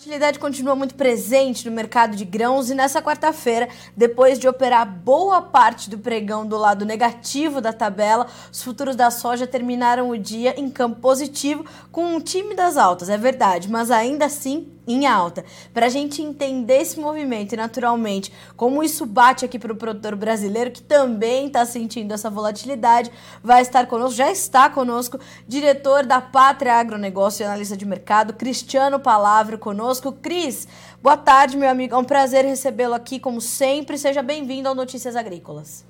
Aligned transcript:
A 0.00 0.02
volatilidade 0.02 0.38
continua 0.38 0.74
muito 0.74 0.94
presente 0.94 1.68
no 1.68 1.76
mercado 1.76 2.16
de 2.16 2.24
grãos 2.24 2.70
e 2.70 2.74
nessa 2.74 3.02
quarta-feira, 3.02 3.68
depois 3.94 4.38
de 4.38 4.48
operar 4.48 4.90
boa 4.90 5.42
parte 5.42 5.90
do 5.90 5.98
pregão 5.98 6.46
do 6.46 6.56
lado 6.56 6.86
negativo 6.86 7.60
da 7.60 7.70
tabela, 7.70 8.26
os 8.50 8.62
futuros 8.62 8.96
da 8.96 9.10
soja 9.10 9.46
terminaram 9.46 10.08
o 10.08 10.16
dia 10.16 10.58
em 10.58 10.70
campo 10.70 11.00
positivo 11.00 11.66
com 11.92 12.16
um 12.16 12.18
time 12.18 12.54
das 12.54 12.78
altas, 12.78 13.10
é 13.10 13.18
verdade, 13.18 13.70
mas 13.70 13.90
ainda 13.90 14.24
assim 14.24 14.72
em 14.86 15.06
alta. 15.06 15.44
Para 15.72 15.86
a 15.86 15.88
gente 15.88 16.22
entender 16.22 16.82
esse 16.82 16.98
movimento 16.98 17.52
e, 17.52 17.56
naturalmente, 17.56 18.32
como 18.56 18.82
isso 18.82 19.06
bate 19.06 19.44
aqui 19.44 19.58
para 19.58 19.72
o 19.72 19.76
produtor 19.76 20.16
brasileiro, 20.16 20.70
que 20.70 20.82
também 20.82 21.46
está 21.46 21.64
sentindo 21.64 22.12
essa 22.12 22.30
volatilidade, 22.30 23.10
vai 23.42 23.62
estar 23.62 23.86
conosco, 23.86 24.16
já 24.16 24.30
está 24.30 24.68
conosco, 24.68 25.18
diretor 25.46 26.04
da 26.04 26.20
Pátria 26.20 26.74
Agronegócio 26.74 27.42
e 27.42 27.46
analista 27.46 27.76
de 27.76 27.84
mercado, 27.84 28.34
Cristiano 28.34 28.98
Palavra, 28.98 29.58
conosco. 29.58 30.12
Cris, 30.12 30.66
boa 31.02 31.16
tarde, 31.16 31.56
meu 31.56 31.68
amigo. 31.68 31.94
É 31.94 31.98
um 31.98 32.04
prazer 32.04 32.44
recebê-lo 32.44 32.94
aqui, 32.94 33.18
como 33.18 33.40
sempre. 33.40 33.98
Seja 33.98 34.22
bem-vindo 34.22 34.68
ao 34.68 34.74
Notícias 34.74 35.16
Agrícolas. 35.16 35.89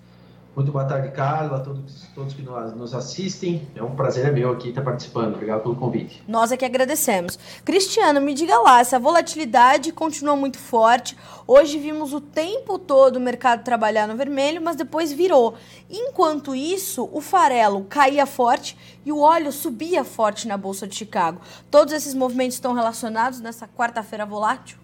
Muito 0.54 0.72
boa 0.72 0.84
tarde, 0.84 1.10
Carlos, 1.12 1.52
a 1.52 1.60
todos, 1.60 2.08
todos 2.12 2.34
que 2.34 2.42
nos 2.42 2.92
assistem. 2.92 3.68
É 3.74 3.82
um 3.82 3.94
prazer 3.94 4.26
é 4.26 4.32
meu 4.32 4.50
aqui 4.50 4.70
estar 4.70 4.82
participando. 4.82 5.34
Obrigado 5.34 5.62
pelo 5.62 5.76
convite. 5.76 6.24
Nós 6.26 6.50
é 6.50 6.56
que 6.56 6.64
agradecemos. 6.64 7.38
Cristiano, 7.64 8.20
me 8.20 8.34
diga 8.34 8.58
lá, 8.58 8.80
essa 8.80 8.98
volatilidade 8.98 9.92
continua 9.92 10.34
muito 10.34 10.58
forte. 10.58 11.16
Hoje 11.46 11.78
vimos 11.78 12.12
o 12.12 12.20
tempo 12.20 12.80
todo 12.80 13.16
o 13.16 13.20
mercado 13.20 13.62
trabalhar 13.62 14.08
no 14.08 14.16
vermelho, 14.16 14.60
mas 14.60 14.74
depois 14.74 15.12
virou. 15.12 15.54
Enquanto 15.88 16.52
isso, 16.52 17.08
o 17.12 17.20
farelo 17.20 17.84
caía 17.84 18.26
forte 18.26 18.76
e 19.06 19.12
o 19.12 19.20
óleo 19.20 19.52
subia 19.52 20.02
forte 20.02 20.48
na 20.48 20.56
Bolsa 20.56 20.84
de 20.84 20.96
Chicago. 20.96 21.40
Todos 21.70 21.94
esses 21.94 22.12
movimentos 22.12 22.56
estão 22.56 22.74
relacionados 22.74 23.40
nessa 23.40 23.68
quarta-feira 23.68 24.26
volátil? 24.26 24.78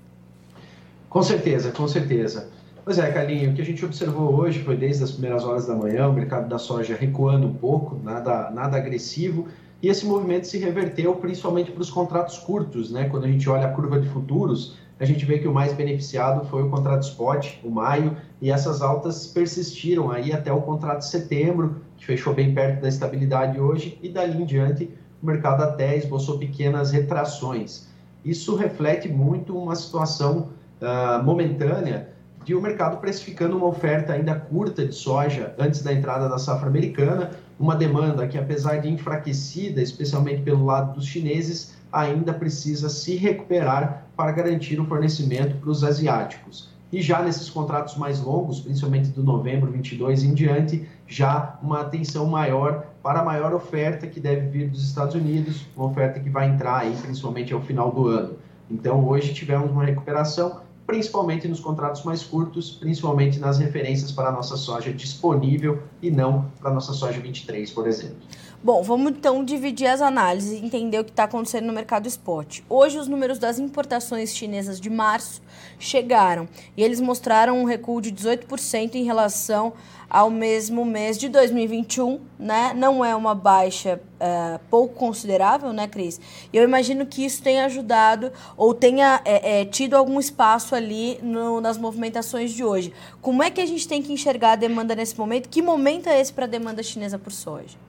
Com 1.10 1.22
certeza, 1.22 1.72
com 1.72 1.88
certeza. 1.88 2.55
Pois 2.86 3.00
é, 3.00 3.10
Carlinhos, 3.10 3.52
o 3.52 3.56
que 3.56 3.62
a 3.62 3.64
gente 3.64 3.84
observou 3.84 4.32
hoje 4.36 4.60
foi 4.60 4.76
desde 4.76 5.02
as 5.02 5.10
primeiras 5.10 5.42
horas 5.42 5.66
da 5.66 5.74
manhã, 5.74 6.06
o 6.06 6.12
mercado 6.12 6.48
da 6.48 6.56
soja 6.56 6.94
recuando 6.94 7.44
um 7.44 7.52
pouco, 7.52 8.00
nada, 8.00 8.48
nada 8.52 8.76
agressivo, 8.76 9.48
e 9.82 9.88
esse 9.88 10.06
movimento 10.06 10.46
se 10.46 10.56
reverteu 10.56 11.12
principalmente 11.16 11.72
para 11.72 11.82
os 11.82 11.90
contratos 11.90 12.38
curtos, 12.38 12.92
né? 12.92 13.08
Quando 13.08 13.24
a 13.24 13.26
gente 13.26 13.50
olha 13.50 13.66
a 13.66 13.72
curva 13.72 14.00
de 14.00 14.08
futuros, 14.08 14.76
a 15.00 15.04
gente 15.04 15.24
vê 15.24 15.40
que 15.40 15.48
o 15.48 15.52
mais 15.52 15.72
beneficiado 15.72 16.46
foi 16.46 16.62
o 16.62 16.70
contrato 16.70 17.02
spot, 17.02 17.54
o 17.64 17.70
maio, 17.72 18.16
e 18.40 18.52
essas 18.52 18.80
altas 18.80 19.26
persistiram 19.26 20.12
aí 20.12 20.32
até 20.32 20.52
o 20.52 20.62
contrato 20.62 20.98
de 20.98 21.08
setembro, 21.08 21.80
que 21.96 22.06
fechou 22.06 22.32
bem 22.34 22.54
perto 22.54 22.82
da 22.82 22.88
estabilidade 22.88 23.58
hoje, 23.58 23.98
e 24.00 24.08
dali 24.08 24.40
em 24.40 24.46
diante 24.46 24.88
o 25.20 25.26
mercado 25.26 25.64
até 25.64 25.96
esboçou 25.96 26.38
pequenas 26.38 26.92
retrações. 26.92 27.88
Isso 28.24 28.54
reflete 28.54 29.08
muito 29.08 29.58
uma 29.58 29.74
situação 29.74 30.50
uh, 30.80 31.20
momentânea 31.24 32.14
de 32.46 32.54
o 32.54 32.62
mercado 32.62 32.98
precificando 32.98 33.56
uma 33.56 33.66
oferta 33.66 34.12
ainda 34.12 34.36
curta 34.36 34.86
de 34.86 34.94
soja 34.94 35.52
antes 35.58 35.82
da 35.82 35.92
entrada 35.92 36.28
da 36.28 36.38
safra 36.38 36.68
americana, 36.68 37.32
uma 37.58 37.74
demanda 37.74 38.24
que, 38.28 38.38
apesar 38.38 38.76
de 38.76 38.88
enfraquecida, 38.88 39.82
especialmente 39.82 40.42
pelo 40.42 40.64
lado 40.64 40.94
dos 40.94 41.06
chineses, 41.06 41.74
ainda 41.92 42.32
precisa 42.32 42.88
se 42.88 43.16
recuperar 43.16 44.06
para 44.16 44.30
garantir 44.30 44.78
o 44.78 44.86
fornecimento 44.86 45.56
para 45.56 45.68
os 45.68 45.82
asiáticos. 45.82 46.70
E 46.92 47.02
já 47.02 47.20
nesses 47.20 47.50
contratos 47.50 47.96
mais 47.96 48.20
longos, 48.20 48.60
principalmente 48.60 49.08
do 49.08 49.24
novembro 49.24 49.72
22 49.72 50.22
em 50.22 50.32
diante, 50.32 50.88
já 51.04 51.58
uma 51.60 51.80
atenção 51.80 52.26
maior 52.26 52.86
para 53.02 53.22
a 53.22 53.24
maior 53.24 53.54
oferta 53.54 54.06
que 54.06 54.20
deve 54.20 54.46
vir 54.46 54.68
dos 54.68 54.84
Estados 54.86 55.16
Unidos, 55.16 55.66
uma 55.76 55.86
oferta 55.86 56.20
que 56.20 56.30
vai 56.30 56.48
entrar 56.48 56.82
aí 56.82 56.94
principalmente 57.02 57.52
ao 57.52 57.60
final 57.60 57.90
do 57.90 58.06
ano. 58.06 58.36
Então, 58.70 59.04
hoje 59.04 59.34
tivemos 59.34 59.68
uma 59.68 59.84
recuperação, 59.84 60.60
principalmente 60.86 61.48
nos 61.48 61.60
contratos 61.60 62.04
mais 62.04 62.22
curtos, 62.22 62.70
principalmente 62.70 63.38
nas 63.38 63.58
referências 63.58 64.12
para 64.12 64.28
a 64.28 64.32
nossa 64.32 64.56
soja 64.56 64.92
disponível 64.92 65.82
e 66.00 66.10
não 66.10 66.50
para 66.60 66.70
a 66.70 66.74
nossa 66.74 66.92
soja 66.92 67.20
23, 67.20 67.70
por 67.72 67.86
exemplo. 67.86 68.16
Bom, 68.64 68.82
vamos 68.82 69.12
então 69.12 69.44
dividir 69.44 69.86
as 69.86 70.00
análises 70.00 70.52
e 70.52 70.64
entender 70.64 70.98
o 70.98 71.04
que 71.04 71.10
está 71.10 71.24
acontecendo 71.24 71.66
no 71.66 71.72
mercado 71.72 72.08
spot. 72.08 72.60
Hoje, 72.68 72.98
os 72.98 73.06
números 73.06 73.38
das 73.38 73.58
importações 73.58 74.34
chinesas 74.34 74.80
de 74.80 74.88
março 74.88 75.42
chegaram 75.78 76.48
e 76.76 76.82
eles 76.82 77.00
mostraram 77.00 77.60
um 77.60 77.64
recuo 77.64 78.00
de 78.00 78.10
18% 78.10 78.94
em 78.94 79.04
relação 79.04 79.74
ao 80.08 80.30
mesmo 80.30 80.84
mês 80.84 81.18
de 81.18 81.28
2021, 81.28 82.20
né? 82.38 82.72
Não 82.74 83.04
é 83.04 83.14
uma 83.14 83.34
baixa 83.34 84.00
uh, 84.14 84.58
pouco 84.70 84.94
considerável, 84.94 85.72
né, 85.72 85.86
Cris? 85.86 86.18
Eu 86.52 86.64
imagino 86.64 87.04
que 87.06 87.24
isso 87.24 87.42
tenha 87.42 87.66
ajudado 87.66 88.32
ou 88.56 88.72
tenha 88.72 89.20
é, 89.24 89.60
é, 89.60 89.64
tido 89.64 89.94
algum 89.94 90.18
espaço 90.18 90.74
ali 90.74 91.18
no, 91.22 91.60
nas 91.60 91.76
movimentações 91.76 92.52
de 92.52 92.64
hoje. 92.64 92.92
Como 93.20 93.42
é 93.42 93.50
que 93.50 93.60
a 93.60 93.66
gente 93.66 93.86
tem 93.86 94.02
que 94.02 94.12
enxergar 94.12 94.52
a 94.52 94.56
demanda 94.56 94.94
nesse 94.94 95.16
momento? 95.18 95.48
Que 95.48 95.60
momento 95.60 96.08
é 96.08 96.18
esse 96.18 96.32
para 96.32 96.46
a 96.46 96.48
demanda 96.48 96.82
chinesa 96.82 97.18
por 97.18 97.32
soja? 97.32 97.85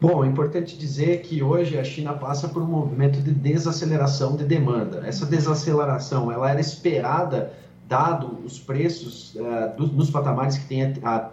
Bom, 0.00 0.24
é 0.24 0.28
importante 0.28 0.78
dizer 0.78 1.22
que 1.22 1.42
hoje 1.42 1.76
a 1.76 1.82
China 1.82 2.12
passa 2.12 2.46
por 2.46 2.62
um 2.62 2.66
movimento 2.66 3.20
de 3.20 3.32
desaceleração 3.32 4.36
de 4.36 4.44
demanda. 4.44 5.02
Essa 5.04 5.26
desaceleração 5.26 6.30
ela 6.30 6.48
era 6.48 6.60
esperada 6.60 7.52
dado 7.88 8.38
os 8.44 8.60
preços 8.60 9.34
uh, 9.34 9.76
dos, 9.76 9.90
nos 9.90 10.10
patamares 10.10 10.56
que 10.56 10.66
tem 10.66 10.82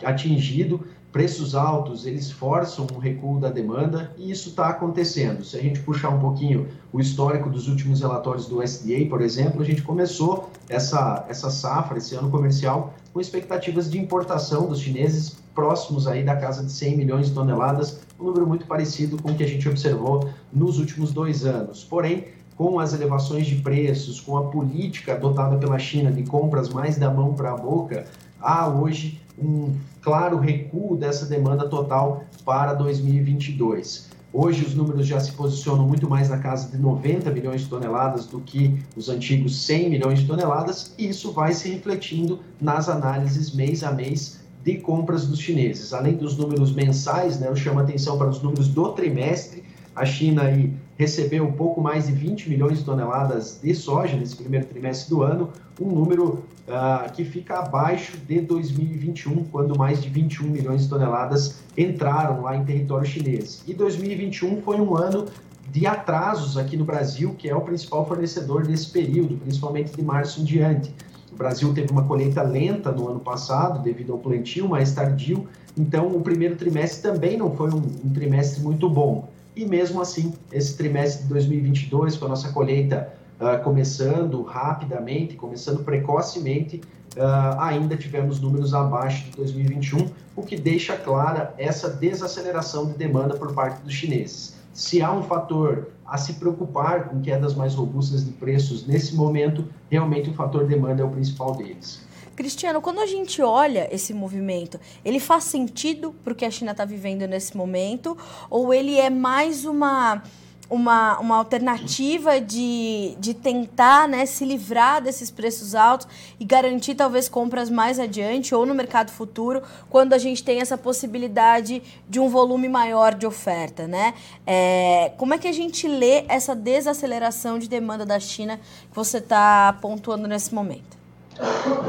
atingido, 0.04 0.84
preços 1.12 1.54
altos, 1.54 2.08
eles 2.08 2.32
forçam 2.32 2.88
um 2.94 2.98
recuo 2.98 3.40
da 3.40 3.50
demanda 3.50 4.12
e 4.18 4.32
isso 4.32 4.50
está 4.50 4.70
acontecendo. 4.70 5.44
Se 5.44 5.56
a 5.58 5.62
gente 5.62 5.82
puxar 5.82 6.10
um 6.10 6.20
pouquinho 6.20 6.68
o 6.92 7.00
histórico 7.00 7.52
dos 7.52 7.68
últimos 7.68 8.02
relatórios 8.02 8.48
do 8.48 8.64
SDA, 8.64 9.06
por 9.08 9.22
exemplo, 9.22 9.62
a 9.62 9.66
gente 9.66 9.84
começou 9.84 10.50
essa, 10.68 11.24
essa 11.30 11.52
safra, 11.52 12.00
esse 12.00 12.16
ano 12.16 12.32
comercial, 12.32 12.96
com 13.14 13.22
expectativas 13.22 13.92
de 13.92 14.00
importação 14.00 14.68
dos 14.68 14.80
chineses 14.80 15.45
próximos 15.56 16.06
aí 16.06 16.24
da 16.24 16.36
casa 16.36 16.64
de 16.64 16.72
100 16.72 16.98
milhões 16.98 17.28
de 17.28 17.34
toneladas, 17.34 18.02
um 18.20 18.26
número 18.26 18.46
muito 18.46 18.68
parecido 18.68 19.18
com 19.22 19.32
o 19.32 19.36
que 19.36 19.44
a 19.44 19.48
gente 19.48 19.68
observou 19.68 20.30
nos 20.54 20.78
últimos 20.78 21.14
dois 21.14 21.46
anos. 21.46 21.84
Porém, 21.84 22.26
com 22.56 22.80
as 22.80 22.94
elevações 22.94 23.48
de 23.48 23.56
preços, 23.56 24.20
com 24.20 24.38
a 24.38 24.44
política 24.50 25.14
adotada 25.14 25.58
pela 25.58 25.80
China 25.80 26.12
de 26.12 26.24
compras 26.24 26.70
mais 26.70 26.98
da 26.98 27.10
mão 27.10 27.34
para 27.34 27.52
a 27.52 27.58
boca, 27.58 28.06
há 28.40 28.68
hoje 28.68 29.22
um 29.38 29.74
claro 30.02 30.38
recuo 30.38 30.96
dessa 30.96 31.26
demanda 31.26 31.68
total 31.68 32.24
para 32.46 32.74
2022. 32.74 34.14
Hoje 34.32 34.66
os 34.66 34.76
números 34.76 35.08
já 35.08 35.20
se 35.20 35.32
posicionam 35.32 35.88
muito 35.88 36.10
mais 36.10 36.30
na 36.30 36.38
casa 36.38 36.70
de 36.70 36.78
90 36.78 37.32
milhões 37.32 37.62
de 37.62 37.70
toneladas 37.70 38.26
do 38.26 38.42
que 38.42 38.78
os 38.96 39.08
antigos 39.08 39.66
100 39.66 39.90
milhões 39.90 40.20
de 40.20 40.28
toneladas, 40.28 40.94
e 40.98 41.08
isso 41.08 41.32
vai 41.32 41.54
se 41.54 41.70
refletindo 41.70 42.42
nas 42.60 42.90
análises 42.90 43.54
mês 43.54 43.82
a 43.82 43.94
mês 43.94 44.42
de 44.66 44.78
compras 44.78 45.28
dos 45.28 45.40
chineses. 45.40 45.94
Além 45.94 46.16
dos 46.16 46.36
números 46.36 46.74
mensais, 46.74 47.40
né, 47.40 47.48
eu 47.48 47.56
chamo 47.56 47.80
a 47.80 47.84
atenção 47.84 48.18
para 48.18 48.28
os 48.28 48.42
números 48.42 48.68
do 48.68 48.90
trimestre. 48.94 49.64
A 49.96 50.04
China 50.04 50.42
aí 50.42 50.74
recebeu 50.98 51.46
um 51.46 51.52
pouco 51.52 51.80
mais 51.80 52.08
de 52.08 52.14
20 52.14 52.50
milhões 52.50 52.80
de 52.80 52.84
toneladas 52.84 53.60
de 53.62 53.76
soja 53.76 54.18
nesse 54.18 54.36
primeiro 54.36 54.66
trimestre 54.66 55.10
do 55.10 55.22
ano, 55.22 55.52
um 55.80 55.90
número 55.90 56.44
uh, 56.68 57.12
que 57.14 57.24
fica 57.24 57.60
abaixo 57.60 58.18
de 58.18 58.42
2021, 58.42 59.44
quando 59.46 59.78
mais 59.78 60.02
de 60.02 60.10
21 60.10 60.48
milhões 60.48 60.84
de 60.84 60.90
toneladas 60.90 61.60
entraram 61.78 62.42
lá 62.42 62.58
em 62.58 62.66
território 62.66 63.06
chinês. 63.06 63.64
E 63.68 63.74
2021 63.74 64.64
foi 64.64 64.82
um 64.82 64.98
ano 64.98 65.26
de 65.72 65.86
atrasos 65.86 66.58
aqui 66.58 66.76
no 66.76 66.86
Brasil, 66.86 67.36
que 67.38 67.48
é 67.48 67.56
o 67.56 67.62
principal 67.62 68.08
fornecedor 68.08 68.66
desse 68.66 68.90
período, 68.90 69.38
principalmente 69.38 69.96
de 69.96 70.02
março 70.02 70.42
em 70.42 70.44
diante. 70.44 70.92
O 71.36 71.38
Brasil 71.38 71.74
teve 71.74 71.92
uma 71.92 72.06
colheita 72.06 72.42
lenta 72.42 72.94
no 72.94 73.10
ano 73.10 73.20
passado, 73.20 73.82
devido 73.84 74.14
ao 74.14 74.20
plantio 74.20 74.70
mais 74.70 74.94
tardio, 74.94 75.46
então 75.78 76.08
o 76.08 76.22
primeiro 76.22 76.56
trimestre 76.56 77.12
também 77.12 77.36
não 77.36 77.54
foi 77.54 77.70
um, 77.72 77.84
um 78.06 78.14
trimestre 78.14 78.64
muito 78.64 78.90
bom. 78.90 79.28
E 79.54 79.66
mesmo 79.66 80.02
assim, 80.02 80.34
esse 80.50 80.78
trimestre 80.78 81.24
de 81.24 81.30
2022, 81.30 82.16
com 82.16 82.24
a 82.24 82.30
nossa 82.30 82.54
colheita 82.54 83.12
uh, 83.38 83.62
começando 83.66 84.44
rapidamente, 84.44 85.36
começando 85.36 85.84
precocemente, 85.84 86.78
uh, 87.18 87.60
ainda 87.60 87.98
tivemos 87.98 88.40
números 88.40 88.74
abaixo 88.74 89.26
de 89.26 89.32
2021, 89.36 90.08
o 90.38 90.42
que 90.42 90.56
deixa 90.56 90.96
clara 90.96 91.54
essa 91.58 91.90
desaceleração 91.90 92.86
de 92.86 92.94
demanda 92.94 93.36
por 93.36 93.54
parte 93.54 93.82
dos 93.82 93.94
chineses. 93.94 94.56
Se 94.72 95.02
há 95.02 95.12
um 95.12 95.24
fator 95.24 95.90
a 96.06 96.18
se 96.18 96.34
preocupar 96.34 97.10
com 97.10 97.22
quedas 97.22 97.56
mais 97.56 97.74
robustas 97.74 98.24
de 98.24 98.32
preços 98.32 98.86
nesse 98.86 99.16
momento, 99.16 99.68
realmente 99.90 100.30
o 100.30 100.34
fator 100.34 100.66
demanda 100.68 101.02
é 101.02 101.06
o 101.06 101.10
principal 101.10 101.56
deles. 101.56 102.06
Cristiano, 102.36 102.82
quando 102.82 103.00
a 103.00 103.06
gente 103.06 103.42
olha 103.42 103.88
esse 103.94 104.14
movimento, 104.14 104.80
ele 105.06 105.20
faz 105.20 105.46
sentido 105.46 106.14
para 106.24 106.34
o 106.34 106.36
que 106.36 106.44
a 106.44 106.52
China 106.52 106.72
está 106.72 106.84
vivendo 106.84 107.26
nesse 107.26 107.56
momento? 107.56 108.18
Ou 108.50 108.74
ele 108.74 109.00
é 109.00 109.10
mais 109.10 109.64
uma 109.64 110.22
uma, 110.70 111.20
uma 111.20 111.38
alternativa 111.38 112.40
de, 112.42 113.16
de 113.20 113.34
tentar 113.34 114.08
né, 114.08 114.26
se 114.26 114.46
livrar 114.46 115.02
desses 115.02 115.30
preços 115.30 115.76
altos 115.76 116.08
e 116.40 116.46
garantir 116.46 116.96
talvez 116.96 117.30
compras 117.30 117.70
mais 117.70 118.00
adiante 118.00 118.54
ou 118.56 118.66
no 118.66 118.74
mercado 118.74 119.12
futuro, 119.12 119.62
quando 119.90 120.14
a 120.14 120.18
gente 120.18 120.44
tem 120.44 120.60
essa 120.60 120.78
possibilidade 120.78 121.82
de 122.10 122.20
um 122.20 122.30
volume 122.30 122.68
maior 122.68 123.14
de 123.14 123.26
oferta. 123.26 123.88
Né? 123.88 124.14
É, 124.46 125.12
como 125.18 125.34
é 125.34 125.38
que 125.38 125.48
a 125.48 125.54
gente 125.54 125.88
lê 125.88 126.26
essa 126.28 126.56
desaceleração 126.56 127.60
de 127.60 127.70
demanda 127.70 128.06
da 128.06 128.20
China 128.20 128.60
que 128.90 128.96
você 128.96 129.18
está 129.18 129.78
pontuando 129.82 130.28
nesse 130.28 130.54
momento? 130.54 130.96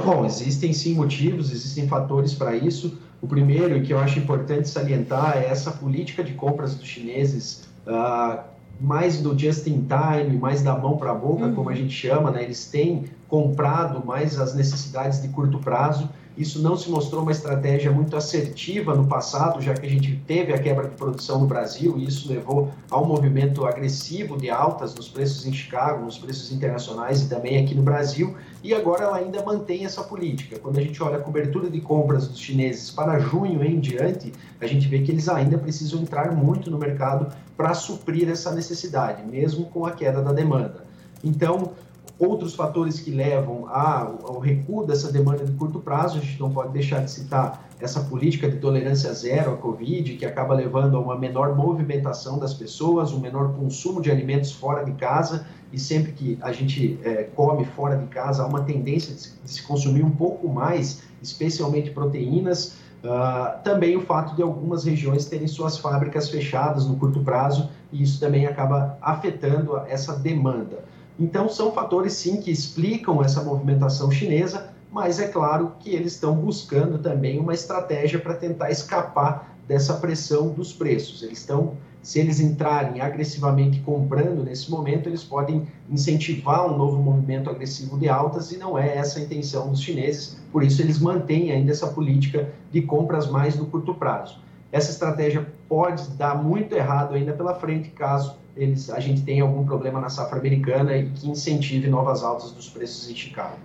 Bom, 0.05 0.25
existem 0.25 0.73
sim 0.73 0.95
motivos, 0.95 1.53
existem 1.53 1.87
fatores 1.87 2.35
para 2.35 2.57
isso. 2.57 2.99
O 3.23 3.29
primeiro, 3.29 3.81
que 3.83 3.93
eu 3.93 3.99
acho 3.99 4.19
importante 4.19 4.69
salientar, 4.69 5.37
é 5.37 5.47
essa 5.47 5.71
política 5.71 6.23
de 6.23 6.35
compras 6.35 6.75
dos 6.75 6.87
chineses. 6.87 7.63
Uh, 7.87 8.56
mais 8.81 9.21
do 9.21 9.39
just 9.39 9.67
in 9.67 9.87
time, 9.87 10.39
mais 10.39 10.63
da 10.63 10.77
mão 10.77 10.97
para 10.97 11.11
a 11.11 11.15
boca, 11.15 11.47
uhum. 11.47 11.55
como 11.55 11.71
a 11.71 11.75
gente 11.75 11.93
chama, 11.93 12.31
né? 12.31 12.43
Eles 12.43 12.67
têm 12.67 13.05
comprado 13.29 14.05
mais 14.05 14.39
as 14.39 14.55
necessidades 14.55 15.23
de 15.23 15.29
curto 15.29 15.59
prazo. 15.59 16.09
Isso 16.37 16.61
não 16.61 16.77
se 16.77 16.91
mostrou 16.91 17.23
uma 17.23 17.33
estratégia 17.33 17.91
muito 17.91 18.15
assertiva 18.15 18.95
no 18.95 19.07
passado, 19.07 19.61
já 19.63 19.73
que 19.73 19.87
a 19.87 19.89
gente 19.89 20.17
teve 20.27 20.53
a 20.53 20.59
quebra 20.59 20.87
de 20.87 20.95
produção 20.95 21.41
no 21.41 21.47
Brasil 21.47 21.97
e 21.97 22.05
isso 22.05 22.29
levou 22.29 22.71
a 22.91 23.01
um 23.01 23.07
movimento 23.07 23.65
agressivo 23.65 24.37
de 24.37 24.51
altas 24.51 24.95
nos 24.95 25.09
preços 25.09 25.47
em 25.47 25.53
Chicago, 25.53 26.05
nos 26.05 26.19
preços 26.19 26.53
internacionais 26.53 27.23
e 27.23 27.29
também 27.29 27.65
aqui 27.65 27.75
no 27.75 27.83
Brasil. 27.83 28.37
E 28.63 28.75
agora 28.75 29.05
ela 29.05 29.17
ainda 29.17 29.43
mantém 29.43 29.87
essa 29.87 30.03
política. 30.03 30.59
Quando 30.59 30.79
a 30.79 30.83
gente 30.83 31.03
olha 31.03 31.17
a 31.17 31.21
cobertura 31.21 31.71
de 31.71 31.81
compras 31.81 32.29
dos 32.29 32.39
chineses 32.39 32.91
para 32.91 33.19
junho 33.19 33.65
em 33.65 33.81
diante, 33.81 34.33
a 34.61 34.67
gente 34.67 34.87
vê 34.89 35.01
que 35.01 35.11
eles 35.11 35.29
ainda 35.29 35.57
precisam 35.57 36.01
entrar 36.03 36.33
muito 36.33 36.71
no 36.71 36.77
mercado 36.77 37.35
para 37.57 37.73
suprir 37.73 38.29
essa 38.29 38.55
necessidade, 38.55 39.23
mesmo 39.25 39.67
com 39.67 39.87
a 39.87 39.93
queda 39.93 40.21
da 40.21 40.33
demanda. 40.33 40.85
Então, 41.25 41.73
outros 42.19 42.55
fatores 42.55 42.99
que 42.99 43.11
levam 43.11 43.67
ao 43.69 44.39
recuo 44.39 44.87
dessa 44.87 45.13
demanda 45.13 45.45
de 45.45 45.53
curto 45.53 45.81
prazo, 45.81 46.19
a 46.19 46.21
gente 46.21 46.41
não 46.41 46.51
pode 46.51 46.73
deixar 46.73 47.01
de 47.01 47.11
citar 47.11 47.69
essa 47.79 48.01
política 48.01 48.51
de 48.51 48.57
tolerância 48.57 49.13
zero 49.13 49.53
à 49.53 49.57
Covid, 49.57 50.17
que 50.17 50.25
acaba 50.25 50.55
levando 50.55 50.97
a 50.97 51.01
uma 51.01 51.19
menor 51.19 51.55
movimentação 51.55 52.39
das 52.39 52.55
pessoas, 52.55 53.13
um 53.13 53.21
menor 53.21 53.53
consumo 53.53 54.01
de 54.01 54.11
alimentos 54.11 54.53
fora 54.53 54.83
de 54.83 54.93
casa, 54.93 55.47
e 55.71 55.79
sempre 55.79 56.13
que 56.13 56.39
a 56.41 56.53
gente 56.53 56.99
é, 57.05 57.25
come 57.25 57.65
fora 57.65 57.97
de 57.97 58.07
casa, 58.07 58.43
há 58.43 58.47
uma 58.47 58.63
tendência 58.63 59.15
de 59.15 59.51
se, 59.51 59.63
consumir 59.65 60.03
um 60.03 60.11
pouco 60.11 60.49
mais, 60.49 61.03
especialmente 61.23 61.91
proteínas. 61.91 62.77
Uh, 63.05 63.63
também 63.63 63.95
o 63.95 64.01
fato 64.01 64.35
de 64.35 64.43
algumas 64.43 64.85
regiões 64.85 65.27
terem 65.27 65.47
suas 65.47 65.77
fábricas 65.77 66.31
fechadas 66.31 66.87
no 66.87 66.97
curto 66.97 67.21
prazo, 67.21 67.69
e 67.93 68.03
isso 68.03 68.19
também 68.19 68.47
acaba 68.47 68.97
afetando 69.03 69.77
essa 69.87 70.17
demanda. 70.17 70.83
Então, 71.19 71.49
são 71.49 71.73
fatores, 71.73 72.13
sim, 72.13 72.41
que 72.41 72.51
explicam 72.51 73.23
essa 73.23 73.43
movimentação 73.43 74.11
chinesa, 74.11 74.71
mas 74.93 75.19
é 75.19 75.29
claro 75.29 75.73
que 75.81 75.91
eles 75.91 76.13
estão 76.13 76.35
buscando 76.35 76.99
também 76.99 77.39
uma 77.39 77.55
estratégia 77.55 78.19
para 78.19 78.35
tentar 78.35 78.71
escapar 78.71 79.57
dessa 79.67 79.95
pressão 79.95 80.49
dos 80.49 80.73
preços. 80.73 81.23
Eles 81.23 81.39
estão, 81.39 81.75
se 82.03 82.21
eles 82.21 82.39
entrarem 82.39 83.01
agressivamente 83.01 83.81
comprando 83.81 84.45
nesse 84.45 84.71
momento, 84.71 85.09
eles 85.09 85.25
podem 85.25 85.67
incentivar 85.91 86.67
um 86.67 86.77
novo 86.77 86.99
movimento 86.99 87.51
agressivo 87.51 87.99
de 87.99 88.09
altas 88.09 88.53
e 88.53 88.59
não 88.59 88.79
é 88.79 88.97
essa 88.97 89.19
a 89.19 89.23
intenção 89.23 89.71
dos 89.71 89.81
chineses. 89.81 90.39
Por 90.53 90.63
isso, 90.63 90.83
eles 90.83 90.99
mantêm 90.99 91.51
ainda 91.51 91.73
essa 91.73 91.89
política 91.89 92.51
de 92.71 92.83
compras 92.83 93.29
mais 93.29 93.57
no 93.57 93.67
curto 93.67 93.95
prazo. 93.95 94.39
Essa 94.71 94.91
estratégia 94.91 95.47
pode 95.69 96.09
dar 96.11 96.43
muito 96.43 96.75
errado 96.75 97.15
ainda 97.15 97.33
pela 97.33 97.55
frente, 97.55 97.89
caso 97.91 98.37
eles, 98.57 98.91
a 98.91 99.01
gente 99.01 99.23
tenha 99.23 99.43
algum 99.43 99.65
problema 99.65 100.01
na 100.01 100.09
safra 100.09 100.39
americana 100.39 100.97
e 100.97 101.09
que 101.11 101.29
incentive 101.29 101.89
novas 101.89 102.23
altas 102.23 102.53
dos 102.53 102.69
preços 102.69 103.11
em 103.11 103.15
Chicago. 103.15 103.57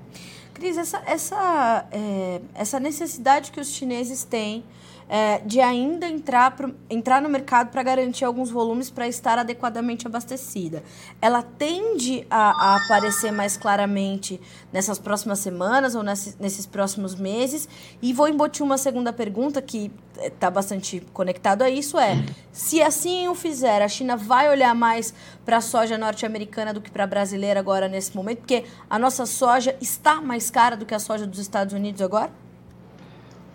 Cris, 0.54 0.78
essa, 0.78 1.02
essa, 1.06 1.88
é, 1.92 2.42
essa 2.54 2.80
necessidade 2.80 3.52
que 3.52 3.60
os 3.60 3.70
chineses 3.70 4.24
têm 4.24 4.64
é, 5.14 5.40
de 5.40 5.60
ainda 5.60 6.08
entrar, 6.08 6.52
pro, 6.52 6.74
entrar 6.90 7.22
no 7.22 7.28
mercado 7.28 7.70
para 7.70 7.84
garantir 7.84 8.24
alguns 8.24 8.50
volumes 8.50 8.90
para 8.90 9.10
estar 9.10 9.38
adequadamente 9.38 10.08
abastecida. 10.08 10.82
Ela 11.22 11.44
tende 11.44 12.26
a, 12.30 12.52
a, 12.52 12.76
aparecer 12.78 13.30
mais 13.30 13.58
claramente 13.58 14.40
nessas 14.72 14.98
próximas 14.98 15.40
semanas 15.40 15.96
ou 15.96 16.02
nesse, 16.02 16.38
nesses 16.40 16.66
próximos 16.66 17.14
meses. 17.14 17.68
E 18.02 18.14
vou 18.14 18.30
embutir 18.30 18.64
uma 18.64 18.78
segunda 18.78 19.12
pergunta 19.12 19.62
que 19.62 19.92
está 20.18 20.48
é, 20.48 20.50
bastante 20.52 21.02
conectado 21.12 21.62
a 21.64 21.70
isso 21.70 22.00
é 22.00 22.24
se 22.52 22.82
assim 22.82 23.28
o 23.28 23.34
fizer 23.34 23.82
a 23.82 23.88
China 23.88 24.16
vai 24.16 24.50
olhar 24.50 24.76
mais 24.76 25.14
para 25.44 25.58
a 25.58 25.62
soja 25.62 25.98
norte-americana 25.98 26.74
do 26.74 26.82
que 26.82 26.92
para 26.92 27.06
a 27.06 27.08
brasileira 27.08 27.60
agora 27.60 27.88
nesse 27.88 28.16
momento 28.16 28.40
porque 28.40 28.66
a 28.90 29.00
nossa 29.00 29.26
soja 29.26 29.76
está 29.82 30.22
mais 30.22 30.52
cara 30.52 30.76
do 30.76 30.86
que 30.86 30.94
a 30.94 31.00
soja 31.00 31.26
dos 31.26 31.40
Estados 31.40 31.74
Unidos 31.74 32.02
agora 32.02 32.30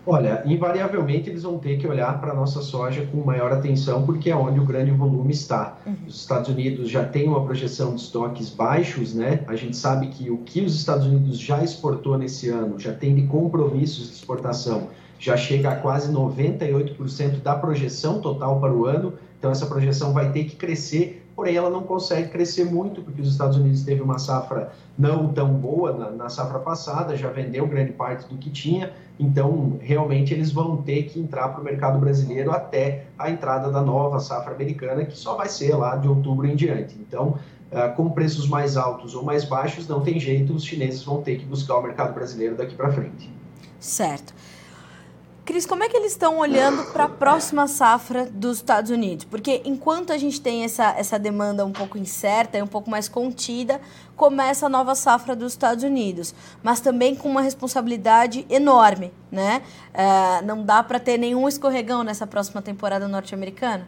Olha, 0.06 0.40
invariavelmente 0.46 1.28
eles 1.28 1.42
vão 1.42 1.58
ter 1.58 1.78
que 1.78 1.86
olhar 1.86 2.20
para 2.20 2.30
a 2.30 2.34
nossa 2.34 2.62
soja 2.62 3.04
com 3.10 3.24
maior 3.24 3.52
atenção, 3.52 4.06
porque 4.06 4.30
é 4.30 4.36
onde 4.36 4.60
o 4.60 4.64
grande 4.64 4.92
volume 4.92 5.32
está. 5.32 5.78
Uhum. 5.84 5.96
Os 6.06 6.20
Estados 6.20 6.48
Unidos 6.48 6.88
já 6.88 7.04
têm 7.04 7.28
uma 7.28 7.44
projeção 7.44 7.92
de 7.92 8.02
estoques 8.02 8.48
baixos, 8.48 9.12
né? 9.12 9.42
A 9.48 9.56
gente 9.56 9.76
sabe 9.76 10.06
que 10.06 10.30
o 10.30 10.38
que 10.38 10.60
os 10.60 10.76
Estados 10.76 11.06
Unidos 11.06 11.40
já 11.40 11.62
exportou 11.64 12.16
nesse 12.16 12.48
ano, 12.48 12.78
já 12.78 12.92
tem 12.92 13.16
de 13.16 13.22
compromissos 13.22 14.06
de 14.06 14.14
exportação, 14.14 14.90
já 15.18 15.36
chega 15.36 15.70
a 15.70 15.76
quase 15.76 16.12
98% 16.12 17.42
da 17.42 17.56
projeção 17.56 18.20
total 18.20 18.60
para 18.60 18.72
o 18.72 18.86
ano. 18.86 19.14
Então, 19.38 19.50
essa 19.50 19.66
projeção 19.66 20.12
vai 20.12 20.30
ter 20.30 20.44
que 20.44 20.54
crescer 20.54 21.25
porém 21.36 21.54
ela 21.54 21.68
não 21.68 21.82
consegue 21.82 22.30
crescer 22.30 22.64
muito, 22.64 23.02
porque 23.02 23.20
os 23.20 23.30
Estados 23.30 23.58
Unidos 23.58 23.82
teve 23.82 24.00
uma 24.00 24.18
safra 24.18 24.72
não 24.98 25.30
tão 25.34 25.52
boa 25.52 25.92
na, 25.92 26.10
na, 26.10 26.28
safra 26.30 26.58
passada, 26.58 27.14
já 27.14 27.28
vendeu 27.28 27.66
grande 27.66 27.92
parte 27.92 28.26
do 28.26 28.38
que 28.38 28.48
tinha, 28.48 28.90
então 29.20 29.78
realmente 29.82 30.32
eles 30.32 30.50
vão 30.50 30.78
ter 30.78 31.02
que 31.02 31.20
entrar 31.20 31.48
para 31.50 31.60
o 31.60 31.64
mercado 31.64 31.98
brasileiro 31.98 32.50
até 32.50 33.04
a 33.18 33.30
entrada 33.30 33.70
da 33.70 33.82
nova 33.82 34.18
safra 34.18 34.54
americana, 34.54 35.04
que 35.04 35.16
só 35.16 35.36
vai 35.36 35.48
ser 35.48 35.76
lá 35.76 35.96
de 35.96 36.08
outubro 36.08 36.46
em 36.46 36.56
diante. 36.56 36.96
Então, 36.98 37.38
uh, 37.70 37.94
com 37.94 38.08
preços 38.08 38.48
mais 38.48 38.78
altos 38.78 39.14
ou 39.14 39.22
mais 39.22 39.44
baixos, 39.44 39.86
não 39.86 40.00
tem 40.00 40.18
jeito, 40.18 40.54
os 40.54 40.64
chineses 40.64 41.04
vão 41.04 41.20
ter 41.20 41.36
que 41.36 41.44
buscar 41.44 41.76
o 41.76 41.82
mercado 41.82 42.14
brasileiro 42.14 42.56
daqui 42.56 42.74
para 42.74 42.90
frente. 42.90 43.30
Certo. 43.78 44.32
Cris, 45.46 45.64
como 45.64 45.84
é 45.84 45.88
que 45.88 45.96
eles 45.96 46.10
estão 46.10 46.38
olhando 46.38 46.92
para 46.92 47.04
a 47.04 47.08
próxima 47.08 47.68
safra 47.68 48.26
dos 48.26 48.56
Estados 48.56 48.90
Unidos? 48.90 49.24
Porque 49.24 49.62
enquanto 49.64 50.12
a 50.12 50.18
gente 50.18 50.40
tem 50.40 50.64
essa, 50.64 50.92
essa 50.98 51.20
demanda 51.20 51.64
um 51.64 51.70
pouco 51.70 51.96
incerta 51.96 52.58
e 52.58 52.62
um 52.62 52.66
pouco 52.66 52.90
mais 52.90 53.08
contida, 53.08 53.80
começa 54.16 54.66
a 54.66 54.68
nova 54.68 54.96
safra 54.96 55.36
dos 55.36 55.52
Estados 55.52 55.84
Unidos, 55.84 56.34
mas 56.64 56.80
também 56.80 57.14
com 57.14 57.28
uma 57.28 57.42
responsabilidade 57.42 58.44
enorme, 58.50 59.12
né? 59.30 59.62
É, 59.94 60.42
não 60.42 60.64
dá 60.64 60.82
para 60.82 60.98
ter 60.98 61.16
nenhum 61.16 61.46
escorregão 61.46 62.02
nessa 62.02 62.26
próxima 62.26 62.60
temporada 62.60 63.06
norte-americana? 63.06 63.86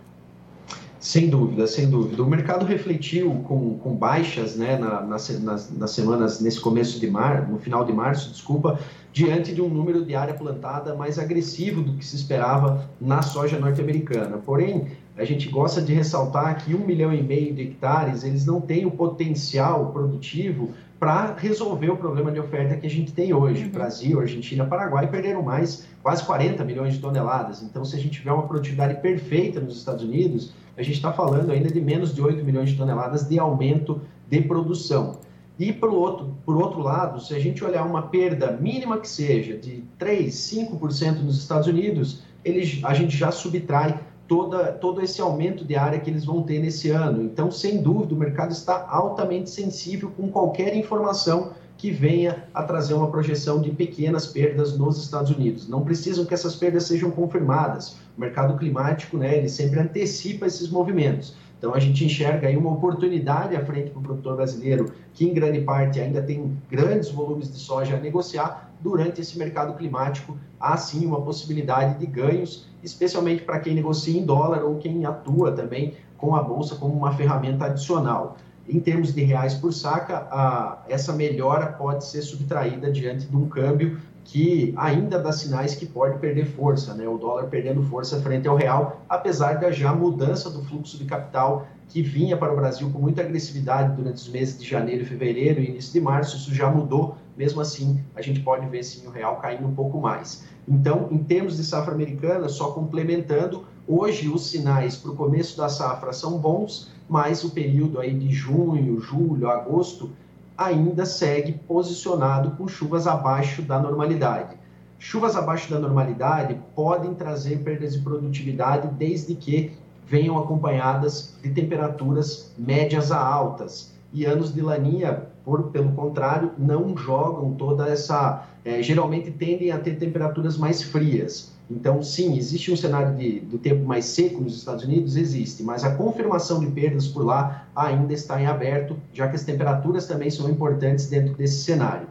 Sem 1.01 1.31
dúvida, 1.31 1.67
sem 1.67 1.89
dúvida. 1.89 2.23
O 2.23 2.27
mercado 2.27 2.65
refletiu 2.65 3.33
com, 3.47 3.79
com 3.79 3.95
baixas 3.95 4.57
né, 4.57 4.77
na, 4.77 5.01
nas, 5.03 5.29
nas, 5.41 5.71
nas 5.71 5.91
semanas, 5.93 6.41
nesse 6.41 6.61
começo 6.61 6.99
de 6.99 7.09
março, 7.09 7.53
no 7.53 7.59
final 7.59 7.85
de 7.85 7.93
março, 7.93 8.31
desculpa, 8.31 8.81
diante 9.13 9.55
de 9.55 9.63
um 9.63 9.69
número 9.69 10.05
de 10.05 10.17
área 10.17 10.35
plantada 10.35 10.95
mais 10.97 11.17
agressivo 11.17 11.83
do 11.83 11.93
que 11.93 12.05
se 12.05 12.17
esperava 12.17 12.89
na 13.01 13.23
soja 13.23 13.61
norte-americana. 13.61 14.39
Porém, 14.39 14.89
a 15.17 15.25
gente 15.25 15.49
gosta 15.49 15.81
de 15.81 15.93
ressaltar 15.93 16.65
que 16.65 16.75
um 16.75 16.85
milhão 16.85 17.13
e 17.13 17.23
meio 17.23 17.55
de 17.55 17.63
hectares, 17.63 18.25
eles 18.25 18.45
não 18.45 18.61
têm 18.61 18.85
o 18.85 18.91
potencial 18.91 19.93
produtivo 19.93 20.71
para 20.99 21.35
resolver 21.35 21.91
o 21.91 21.97
problema 21.97 22.33
de 22.33 22.41
oferta 22.41 22.77
que 22.77 22.87
a 22.87 22.91
gente 22.91 23.13
tem 23.13 23.33
hoje. 23.33 23.65
Uhum. 23.65 23.71
Brasil, 23.71 24.21
Argentina, 24.21 24.65
Paraguai 24.65 25.07
perderam 25.07 25.43
mais 25.43 25.87
quase 26.03 26.25
40 26.25 26.65
milhões 26.65 26.95
de 26.95 27.01
toneladas. 27.01 27.63
Então, 27.63 27.85
se 27.85 27.95
a 27.97 27.99
gente 27.99 28.19
tiver 28.19 28.33
uma 28.33 28.47
produtividade 28.47 29.01
perfeita 29.01 29.61
nos 29.61 29.77
Estados 29.77 30.03
Unidos, 30.03 30.53
a 30.77 30.83
gente 30.83 30.97
está 30.97 31.13
falando 31.13 31.51
ainda 31.51 31.71
de 31.71 31.81
menos 31.81 32.15
de 32.15 32.21
8 32.21 32.45
milhões 32.45 32.71
de 32.71 32.77
toneladas 32.77 33.29
de 33.29 33.39
aumento 33.39 34.01
de 34.29 34.41
produção. 34.43 35.19
E, 35.59 35.73
por 35.73 35.91
outro, 35.91 36.37
por 36.45 36.57
outro 36.57 36.81
lado, 36.81 37.21
se 37.21 37.35
a 37.35 37.39
gente 37.39 37.65
olhar 37.65 37.85
uma 37.85 38.03
perda 38.03 38.53
mínima 38.53 38.99
que 38.99 39.09
seja 39.09 39.57
de 39.57 39.83
3, 39.99 40.33
5% 40.33 41.21
nos 41.21 41.39
Estados 41.39 41.67
Unidos, 41.67 42.23
ele, 42.45 42.81
a 42.85 42.95
gente 42.95 43.17
já 43.17 43.33
subtrai 43.33 43.99
toda, 44.29 44.73
todo 44.73 45.03
esse 45.03 45.21
aumento 45.21 45.65
de 45.65 45.75
área 45.75 45.99
que 45.99 46.11
eles 46.11 46.25
vão 46.25 46.43
ter 46.43 46.61
nesse 46.61 46.91
ano. 46.91 47.23
Então, 47.23 47.51
sem 47.51 47.83
dúvida, 47.83 48.15
o 48.15 48.19
mercado 48.19 48.53
está 48.53 48.87
altamente 48.89 49.49
sensível 49.49 50.13
com 50.15 50.29
qualquer 50.29 50.77
informação 50.77 51.53
que 51.79 51.91
venha 51.91 52.45
a 52.53 52.63
trazer 52.63 52.93
uma 52.93 53.11
projeção 53.11 53.61
de 53.61 53.71
pequenas 53.71 54.27
perdas 54.27 54.77
nos 54.77 55.03
Estados 55.03 55.31
Unidos. 55.31 55.69
Não 55.69 55.83
precisam 55.83 56.27
que 56.27 56.35
essas 56.35 56.55
perdas 56.55 56.85
sejam 56.85 57.11
confirmadas. 57.11 57.97
O 58.17 58.21
mercado 58.21 58.59
climático, 58.59 59.17
né, 59.17 59.39
ele 59.39 59.49
sempre 59.49 59.81
antecipa 59.81 60.45
esses 60.45 60.69
movimentos. 60.69 61.35
Então 61.57 61.75
a 61.75 61.79
gente 61.79 62.05
enxerga 62.05 62.49
aí 62.49 62.57
uma 62.57 62.73
oportunidade 62.73 63.57
à 63.57 63.65
frente 63.65 63.91
para 63.91 64.01
o 64.01 64.03
produtor 64.03 64.37
brasileiro, 64.37 64.93
que 65.15 65.25
em 65.25 65.33
grande 65.33 65.61
parte 65.61 66.01
ainda 66.01 66.21
tem 66.21 66.57
grandes 66.71 67.11
volumes 67.11 67.51
de 67.53 67.59
soja 67.59 67.97
a 67.97 68.01
negociar. 68.01 68.68
Durante 68.81 69.21
esse 69.21 69.39
mercado 69.39 69.75
climático, 69.75 70.39
há 70.61 70.77
sim 70.77 71.05
uma 71.05 71.21
possibilidade 71.21 71.99
de 71.99 72.07
ganhos, 72.07 72.67
especialmente 72.83 73.43
para 73.43 73.59
quem 73.59 73.75
negocia 73.75 74.19
em 74.19 74.25
dólar 74.25 74.63
ou 74.63 74.77
quem 74.77 75.05
atua 75.05 75.53
também 75.53 75.95
com 76.17 76.35
a 76.35 76.43
bolsa 76.43 76.77
como 76.77 76.95
uma 76.95 77.13
ferramenta 77.13 77.67
adicional. 77.67 78.37
Em 78.69 78.79
termos 78.79 79.15
de 79.15 79.23
reais 79.23 79.55
por 79.55 79.73
saca, 79.73 80.29
a, 80.31 80.85
essa 80.89 81.13
melhora 81.13 81.67
pode 81.67 82.05
ser 82.05 82.23
subtraída 82.23 82.93
diante 82.93 83.27
de 83.27 83.37
um 83.37 83.49
câmbio 83.49 83.99
que 84.25 84.75
ainda 84.77 85.19
dá 85.19 85.33
sinais 85.33 85.75
que 85.75 85.87
pode 85.87 86.19
perder 86.19 86.45
força, 86.45 86.93
né? 86.93 87.09
o 87.09 87.17
dólar 87.17 87.45
perdendo 87.45 87.83
força 87.83 88.21
frente 88.21 88.47
ao 88.47 88.57
real, 88.57 89.01
apesar 89.09 89.55
da 89.55 89.71
já 89.71 89.95
mudança 89.95 90.51
do 90.51 90.63
fluxo 90.63 90.99
de 90.99 91.07
capital 91.07 91.67
que 91.89 92.03
vinha 92.03 92.37
para 92.37 92.53
o 92.53 92.57
Brasil 92.57 92.91
com 92.91 92.99
muita 92.99 93.23
agressividade 93.23 93.97
durante 93.97 94.17
os 94.17 94.29
meses 94.29 94.59
de 94.59 94.69
janeiro, 94.69 95.07
fevereiro 95.07 95.61
e 95.61 95.69
início 95.71 95.93
de 95.93 96.01
março, 96.01 96.37
isso 96.37 96.55
já 96.55 96.71
mudou, 96.71 97.17
mesmo 97.37 97.61
assim 97.61 97.99
a 98.15 98.21
gente 98.21 98.41
pode 98.41 98.67
ver 98.67 98.83
sim 98.83 99.07
o 99.07 99.11
real 99.11 99.37
caindo 99.37 99.67
um 99.67 99.75
pouco 99.75 99.99
mais. 99.99 100.45
Então, 100.69 101.09
em 101.11 101.19
termos 101.19 101.57
de 101.57 101.65
safra 101.65 101.95
americana, 101.95 102.49
só 102.49 102.73
complementando, 102.73 103.65
hoje 103.87 104.29
os 104.29 104.51
sinais 104.51 104.97
para 104.97 105.13
o 105.13 105.17
começo 105.17 105.57
da 105.57 105.69
safra 105.69 106.13
são 106.13 106.39
bons, 106.39 106.93
mas 107.09 107.43
o 107.43 107.51
período 107.51 107.99
aí 107.99 108.13
de 108.13 108.31
junho, 108.31 109.01
julho, 109.01 109.49
agosto 109.49 110.11
ainda 110.59 111.07
segue 111.07 111.53
posicionado 111.53 112.51
com 112.51 112.69
chuvas 112.69 113.07
abaixo 113.07 113.63
da 113.63 113.79
normalidade. 113.79 114.57
Chuvas 114.99 115.37
abaixo 115.37 115.71
da 115.71 115.79
normalidade 115.79 116.61
podem 116.75 117.15
trazer 117.15 117.61
perdas 117.61 117.95
de 117.95 118.01
produtividade 118.01 118.89
desde 118.89 119.37
que 119.37 119.73
venham 120.09 120.39
acompanhadas 120.39 121.35
de 121.43 121.51
temperaturas 121.51 122.53
médias 122.59 123.13
a 123.13 123.19
altas. 123.19 123.93
E 124.13 124.25
anos 124.25 124.55
de 124.55 124.63
laninha, 124.63 125.25
por, 125.45 125.65
pelo 125.65 125.93
contrário, 125.93 126.53
não 126.57 126.97
jogam 126.97 127.53
toda 127.55 127.89
essa. 127.89 128.47
É, 128.65 128.83
geralmente 128.83 129.31
tendem 129.31 129.71
a 129.71 129.79
ter 129.79 129.97
temperaturas 129.97 130.57
mais 130.57 130.83
frias. 130.83 131.53
Então, 131.71 132.03
sim, 132.03 132.39
existe 132.39 132.73
um 132.73 132.77
cenário 132.77 133.15
de, 133.15 133.41
do 133.41 133.59
tempo 133.59 133.85
mais 133.85 134.07
seco 134.07 134.41
nos 134.41 134.57
Estados 134.57 134.85
Unidos? 134.85 135.17
Existe, 135.17 135.63
mas 135.63 135.85
a 135.85 135.95
confirmação 135.95 136.61
de 136.61 136.67
perdas 136.69 137.07
por 137.07 137.25
lá 137.25 137.67
ainda 137.77 138.15
está 138.15 138.41
em 138.41 138.47
aberto, 138.47 138.97
já 139.13 139.29
que 139.29 139.37
as 139.37 139.45
temperaturas 139.45 140.07
também 140.07 140.31
são 140.31 140.49
importantes 140.49 141.09
dentro 141.09 141.35
desse 141.35 141.63
cenário. 141.63 142.07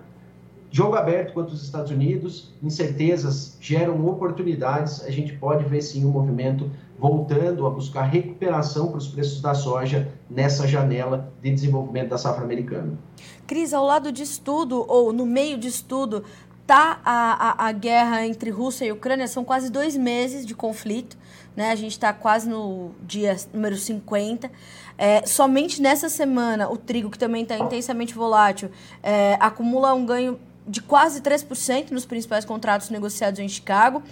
Jogo 0.69 0.95
aberto 0.95 1.33
quanto 1.33 1.53
os 1.53 1.63
Estados 1.63 1.91
Unidos, 1.91 2.53
incertezas 2.61 3.57
geram 3.59 4.05
oportunidades, 4.05 5.03
a 5.03 5.09
gente 5.09 5.33
pode 5.33 5.63
ver 5.63 5.81
sim 5.81 6.05
um 6.05 6.09
movimento 6.09 6.69
voltando 6.97 7.65
a 7.65 7.69
buscar 7.69 8.03
recuperação 8.03 8.87
para 8.87 8.97
os 8.97 9.07
preços 9.07 9.41
da 9.41 9.53
soja 9.53 10.11
nessa 10.29 10.67
janela 10.67 11.31
de 11.41 11.51
desenvolvimento 11.51 12.09
da 12.09 12.17
safra 12.17 12.43
americana. 12.43 12.97
Cris, 13.45 13.73
ao 13.73 13.85
lado 13.85 14.11
de 14.11 14.23
estudo, 14.23 14.83
ou 14.87 15.13
no 15.13 15.25
meio 15.25 15.57
de 15.57 15.67
estudo, 15.67 16.23
está 16.61 16.99
a, 17.05 17.65
a, 17.65 17.67
a, 17.67 17.71
guerra 17.71 18.25
entre 18.25 18.49
Rússia 18.49 18.85
e 18.85 18.91
Ucrânia, 18.91 19.27
são 19.27 19.45
quase 19.45 19.71
dois 19.71 19.95
meses 19.95 20.45
de 20.45 20.53
conflito, 20.53 21.17
né? 21.55 21.71
A 21.71 21.75
gente 21.75 21.93
está 21.93 22.11
quase 22.11 22.49
no 22.49 22.91
dia 23.01 23.37
número 23.53 23.77
50. 23.77 24.51
É, 24.97 25.25
somente 25.25 25.81
nessa 25.81 26.09
semana, 26.09 26.69
o 26.69 26.75
trigo, 26.75 27.09
que 27.09 27.17
também 27.17 27.43
está 27.43 27.57
intensamente 27.57 28.13
volátil, 28.13 28.69
é, 29.01 29.37
acumula 29.39 29.93
um 29.93 30.05
ganho 30.05 30.37
de 30.67 30.81
quase 30.81 31.21
3% 31.21 31.91
nos 31.91 32.05
principais 32.05 32.43
contratos 32.43 32.89
negociados 32.89 33.39
em 33.39 33.47
Chicago. 33.47 34.03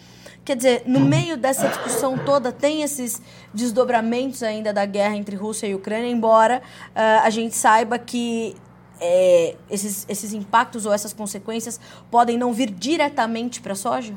Quer 0.45 0.55
dizer, 0.55 0.83
no 0.85 0.99
meio 0.99 1.35
dessa 1.37 1.67
discussão 1.67 2.19
toda, 2.19 2.51
tem 2.51 2.83
esses 2.83 3.19
desdobramentos 3.51 4.43
ainda 4.43 4.71
da 4.71 4.85
guerra 4.85 5.15
entre 5.15 5.35
Rússia 5.35 5.65
e 5.65 5.73
Ucrânia, 5.73 6.07
embora 6.07 6.61
uh, 6.91 7.25
a 7.25 7.29
gente 7.31 7.55
saiba 7.55 7.97
que 7.97 8.55
é, 9.01 9.55
esses, 9.71 10.05
esses 10.07 10.33
impactos 10.33 10.85
ou 10.85 10.93
essas 10.93 11.13
consequências 11.13 11.79
podem 12.11 12.37
não 12.37 12.53
vir 12.53 12.69
diretamente 12.69 13.59
para 13.59 13.73
a 13.73 13.75
soja? 13.75 14.13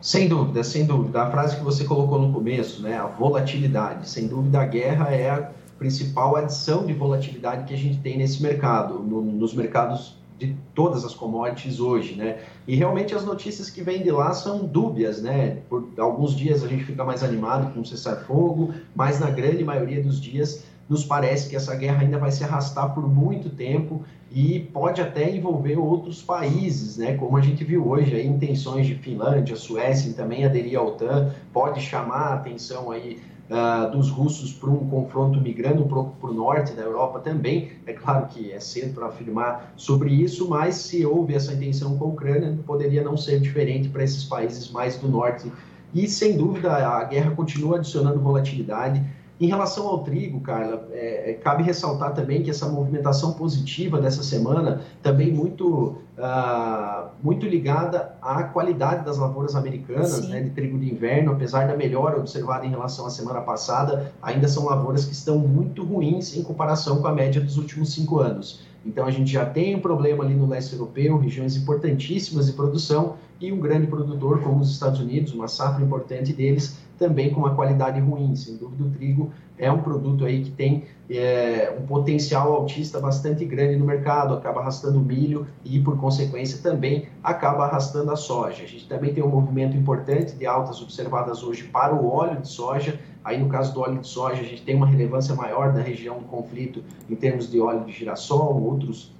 Sem 0.00 0.28
dúvida, 0.28 0.62
sem 0.62 0.86
dúvida. 0.86 1.22
A 1.22 1.30
frase 1.30 1.56
que 1.56 1.64
você 1.64 1.82
colocou 1.82 2.20
no 2.20 2.32
começo, 2.32 2.80
né, 2.80 2.96
a 2.96 3.06
volatilidade. 3.06 4.08
Sem 4.08 4.28
dúvida, 4.28 4.60
a 4.60 4.64
guerra 4.66 5.10
é 5.10 5.28
a 5.28 5.50
principal 5.76 6.36
adição 6.36 6.86
de 6.86 6.92
volatilidade 6.92 7.64
que 7.64 7.74
a 7.74 7.76
gente 7.76 7.98
tem 7.98 8.16
nesse 8.16 8.40
mercado, 8.40 9.00
no, 9.00 9.20
nos 9.20 9.52
mercados 9.52 10.15
de 10.38 10.54
todas 10.74 11.04
as 11.04 11.14
commodities 11.14 11.80
hoje, 11.80 12.14
né? 12.14 12.38
E 12.66 12.76
realmente 12.76 13.14
as 13.14 13.24
notícias 13.24 13.70
que 13.70 13.82
vêm 13.82 14.02
de 14.02 14.10
lá 14.10 14.32
são 14.32 14.64
dúbias, 14.64 15.22
né? 15.22 15.58
Por 15.68 15.88
alguns 15.98 16.36
dias 16.36 16.62
a 16.62 16.68
gente 16.68 16.84
fica 16.84 17.04
mais 17.04 17.22
animado 17.22 17.72
com 17.72 17.80
o 17.80 17.86
cessar-fogo, 17.86 18.74
mas 18.94 19.18
na 19.18 19.30
grande 19.30 19.64
maioria 19.64 20.02
dos 20.02 20.20
dias 20.20 20.64
nos 20.88 21.04
parece 21.04 21.48
que 21.48 21.56
essa 21.56 21.74
guerra 21.74 22.02
ainda 22.02 22.18
vai 22.18 22.30
se 22.30 22.44
arrastar 22.44 22.94
por 22.94 23.08
muito 23.08 23.50
tempo 23.50 24.04
e 24.30 24.60
pode 24.60 25.00
até 25.00 25.28
envolver 25.30 25.76
outros 25.76 26.22
países, 26.22 26.96
né? 26.96 27.14
Como 27.16 27.36
a 27.36 27.40
gente 27.40 27.64
viu 27.64 27.88
hoje, 27.88 28.14
aí, 28.14 28.26
intenções 28.26 28.86
de 28.86 28.94
Finlândia, 28.94 29.56
Suécia 29.56 30.12
também 30.12 30.44
aderir 30.44 30.78
à 30.78 30.82
OTAN, 30.82 31.32
pode 31.52 31.80
chamar 31.80 32.20
a 32.20 32.34
atenção 32.34 32.90
aí 32.90 33.18
uh, 33.50 33.90
dos 33.90 34.10
russos 34.10 34.52
para 34.52 34.70
um 34.70 34.88
confronto 34.88 35.40
migrando 35.40 35.84
para 35.86 36.30
o 36.30 36.32
norte 36.32 36.72
da 36.72 36.82
Europa 36.82 37.20
também. 37.20 37.72
É 37.86 37.92
claro 37.92 38.26
que 38.26 38.52
é 38.52 38.60
cedo 38.60 38.94
para 38.94 39.06
afirmar 39.06 39.72
sobre 39.76 40.10
isso, 40.10 40.48
mas 40.48 40.74
se 40.74 41.04
houve 41.04 41.34
essa 41.34 41.52
intenção 41.52 41.96
com 41.96 42.06
a 42.06 42.08
Ucrânia, 42.08 42.58
poderia 42.66 43.02
não 43.02 43.16
ser 43.16 43.40
diferente 43.40 43.88
para 43.88 44.04
esses 44.04 44.24
países 44.24 44.70
mais 44.70 44.96
do 44.96 45.08
norte. 45.08 45.50
E 45.94 46.08
sem 46.08 46.36
dúvida 46.36 46.72
a 46.72 47.04
guerra 47.04 47.30
continua 47.30 47.76
adicionando 47.76 48.20
volatilidade. 48.20 49.02
Em 49.38 49.46
relação 49.48 49.86
ao 49.86 50.02
trigo, 50.02 50.40
Carla, 50.40 50.88
é, 50.92 51.30
é, 51.30 51.34
cabe 51.34 51.62
ressaltar 51.62 52.14
também 52.14 52.42
que 52.42 52.48
essa 52.48 52.66
movimentação 52.68 53.34
positiva 53.34 54.00
dessa 54.00 54.22
semana 54.22 54.80
também 55.02 55.30
muito, 55.30 55.98
uh, 56.18 57.10
muito 57.22 57.46
ligada 57.46 58.16
à 58.20 58.42
qualidade 58.44 59.04
das 59.04 59.18
lavouras 59.18 59.54
americanas, 59.54 60.28
né, 60.28 60.40
de 60.42 60.50
trigo 60.50 60.78
de 60.78 60.90
inverno, 60.90 61.32
apesar 61.32 61.66
da 61.66 61.76
melhora 61.76 62.18
observada 62.18 62.66
em 62.66 62.70
relação 62.70 63.06
à 63.06 63.10
semana 63.10 63.40
passada, 63.40 64.12
ainda 64.22 64.48
são 64.48 64.64
lavouras 64.64 65.04
que 65.04 65.12
estão 65.12 65.38
muito 65.38 65.84
ruins 65.84 66.36
em 66.36 66.42
comparação 66.42 67.00
com 67.00 67.08
a 67.08 67.12
média 67.12 67.40
dos 67.40 67.56
últimos 67.56 67.92
cinco 67.92 68.18
anos. 68.18 68.64
Então 68.84 69.04
a 69.04 69.10
gente 69.10 69.30
já 69.30 69.44
tem 69.44 69.74
um 69.74 69.80
problema 69.80 70.24
ali 70.24 70.34
no 70.34 70.46
leste 70.46 70.72
europeu, 70.74 71.18
regiões 71.18 71.56
importantíssimas 71.56 72.46
de 72.46 72.52
produção, 72.52 73.16
e 73.40 73.52
um 73.52 73.60
grande 73.60 73.86
produtor 73.86 74.40
como 74.40 74.60
os 74.60 74.70
Estados 74.70 74.98
Unidos, 74.98 75.32
uma 75.32 75.48
safra 75.48 75.84
importante 75.84 76.32
deles, 76.32 76.78
também 76.98 77.30
com 77.30 77.40
uma 77.40 77.54
qualidade 77.54 78.00
ruim. 78.00 78.34
Sem 78.34 78.56
dúvida, 78.56 78.84
o 78.84 78.90
trigo 78.90 79.30
é 79.58 79.70
um 79.70 79.78
produto 79.78 80.24
aí 80.24 80.42
que 80.42 80.50
tem 80.50 80.84
é, 81.08 81.74
um 81.78 81.86
potencial 81.86 82.52
altista 82.52 83.00
bastante 83.00 83.44
grande 83.44 83.76
no 83.76 83.84
mercado, 83.84 84.34
acaba 84.34 84.60
arrastando 84.60 84.98
o 84.98 85.02
milho 85.02 85.46
e, 85.64 85.80
por 85.80 85.96
consequência, 85.98 86.60
também 86.62 87.06
acaba 87.22 87.64
arrastando 87.64 88.10
a 88.10 88.16
soja. 88.16 88.64
A 88.64 88.66
gente 88.66 88.86
também 88.86 89.14
tem 89.14 89.22
um 89.22 89.28
movimento 89.28 89.76
importante 89.76 90.34
de 90.34 90.46
altas 90.46 90.82
observadas 90.82 91.42
hoje 91.42 91.64
para 91.64 91.94
o 91.94 92.12
óleo 92.12 92.40
de 92.40 92.48
soja. 92.48 92.98
Aí, 93.24 93.38
no 93.38 93.48
caso 93.48 93.72
do 93.72 93.80
óleo 93.80 93.98
de 94.00 94.08
soja, 94.08 94.40
a 94.42 94.44
gente 94.44 94.62
tem 94.62 94.76
uma 94.76 94.86
relevância 94.86 95.34
maior 95.34 95.72
da 95.72 95.80
região 95.80 96.18
do 96.18 96.24
conflito 96.24 96.82
em 97.08 97.14
termos 97.16 97.50
de 97.50 97.60
óleo 97.60 97.84
de 97.84 97.92
girassol, 97.92 98.62
outros, 98.62 99.12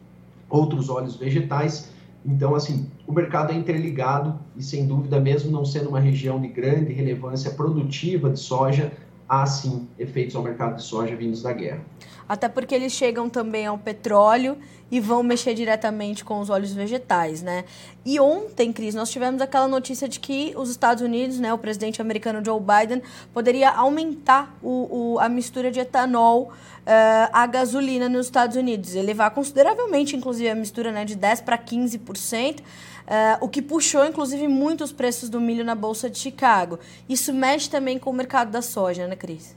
outros 0.49 0.89
óleos 0.89 1.17
vegetais. 1.17 1.96
Então, 2.27 2.55
assim, 2.55 2.91
o 3.07 3.13
mercado 3.13 3.53
é 3.53 3.55
interligado 3.55 4.39
e, 4.57 4.63
sem 4.63 4.87
dúvida, 4.87 5.21
mesmo 5.21 5.51
não 5.51 5.65
sendo 5.65 5.91
uma 5.91 6.01
região 6.01 6.41
de 6.41 6.49
grande 6.49 6.93
relevância 6.93 7.53
produtiva 7.53 8.29
de 8.29 8.41
soja, 8.41 8.93
há 9.29 9.45
sim 9.47 9.89
efeitos 9.99 10.37
ao 10.37 10.43
mercado 10.43 10.77
de 10.77 10.83
soja 10.83 11.15
vindos 11.17 11.43
da 11.43 11.53
guerra. 11.53 11.81
Até 12.29 12.49
porque 12.49 12.75
eles 12.75 12.93
chegam 12.93 13.29
também 13.29 13.67
ao 13.67 13.79
petróleo 13.79 14.57
e 14.91 15.01
vão 15.01 15.23
mexer 15.23 15.55
diretamente 15.55 16.25
com 16.25 16.41
os 16.41 16.51
óleos 16.51 16.73
vegetais, 16.73 17.43
né? 17.43 17.65
E 18.05 18.21
ontem, 18.21 18.73
Cris, 18.73 18.95
nós 18.95 19.11
tivemos 19.11 19.41
aquela 19.41 19.67
notícia 19.67 20.09
de 20.09 20.21
que 20.21 20.53
os 20.57 20.71
Estados 20.71 21.03
Unidos, 21.03 21.41
né, 21.41 21.53
o 21.53 21.59
presidente 21.59 22.01
americano 22.01 22.45
Joe 22.45 22.61
Biden, 22.61 23.03
poderia 23.33 23.71
aumentar 23.71 24.57
o, 24.63 25.15
o 25.15 25.19
a 25.19 25.29
mistura 25.29 25.71
de 25.71 25.81
etanol 25.81 26.53
uh, 26.87 27.31
à 27.33 27.47
gasolina 27.47 28.09
nos 28.09 28.27
Estados 28.27 28.57
Unidos, 28.57 28.95
elevar 28.95 29.31
consideravelmente, 29.33 30.17
inclusive, 30.17 30.49
a 30.49 30.55
mistura 30.55 30.93
né, 30.93 31.05
de 31.05 31.17
10% 31.17 31.43
para 31.43 31.59
15%. 31.59 32.61
Uh, 33.07 33.45
o 33.45 33.49
que 33.49 33.63
puxou, 33.63 34.05
inclusive, 34.05 34.49
muito 34.49 34.83
os 34.83 34.93
preços 34.93 35.29
do 35.29 35.41
milho 35.41 35.65
na 35.65 35.75
Bolsa 35.75 36.11
de 36.11 36.19
Chicago. 36.19 36.79
Isso 37.09 37.33
mexe 37.33 37.71
também 37.71 37.99
com 37.99 38.11
o 38.11 38.13
mercado 38.13 38.51
da 38.51 38.61
soja, 38.61 39.07
né, 39.07 39.15
Cris? 39.15 39.55